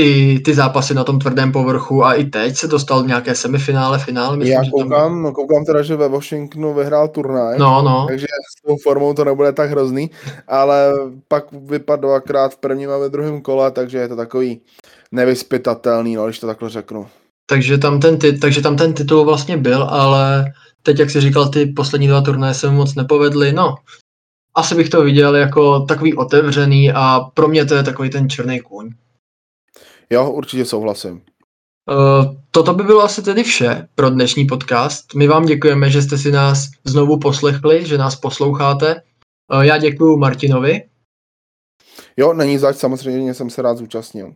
[0.00, 4.36] ty, ty zápasy na tom tvrdém povrchu a i teď se dostal nějaké semifinále, finále.
[4.36, 5.22] Myslím, Já koukám, tam...
[5.22, 8.06] no, koukám teda, že ve Washingtonu vyhrál turnaj, no, no.
[8.08, 10.10] takže s tou formou to nebude tak hrozný,
[10.48, 10.92] ale
[11.28, 14.60] pak vypadl dvakrát v prvním a ve druhém kole, takže je to takový
[15.12, 17.06] nevyspytatelný, no, když to takhle řeknu.
[17.46, 21.66] Takže tam ten, takže tam ten titul vlastně byl, ale teď, jak jsi říkal, ty
[21.66, 23.74] poslední dva turnaje se moc nepovedly, no.
[24.54, 28.60] Asi bych to viděl jako takový otevřený a pro mě to je takový ten černý
[28.60, 28.90] kůň.
[30.12, 31.22] Jo, určitě souhlasím.
[31.90, 35.14] Uh, toto by bylo asi tedy vše pro dnešní podcast.
[35.14, 39.02] My vám děkujeme, že jste si nás znovu poslechli, že nás posloucháte.
[39.54, 40.82] Uh, já děkuji Martinovi.
[42.16, 44.34] Jo, není zač, samozřejmě jsem se rád zúčastnil.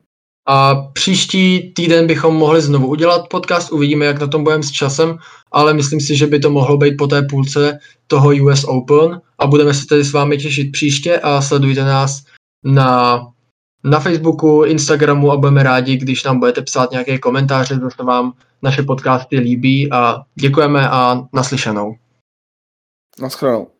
[0.48, 5.18] A příští týden bychom mohli znovu udělat podcast, uvidíme, jak na tom budeme s časem,
[5.52, 9.46] ale myslím si, že by to mohlo být po té půlce toho US Open a
[9.46, 12.24] budeme se tedy s vámi těšit příště a sledujte nás
[12.64, 13.20] na
[13.84, 18.32] na Facebooku, Instagramu a budeme rádi, když nám budete psát nějaké komentáře, zase vám
[18.62, 21.94] naše podcasty líbí a děkujeme a naslyšenou.
[23.20, 23.73] Naschledanou.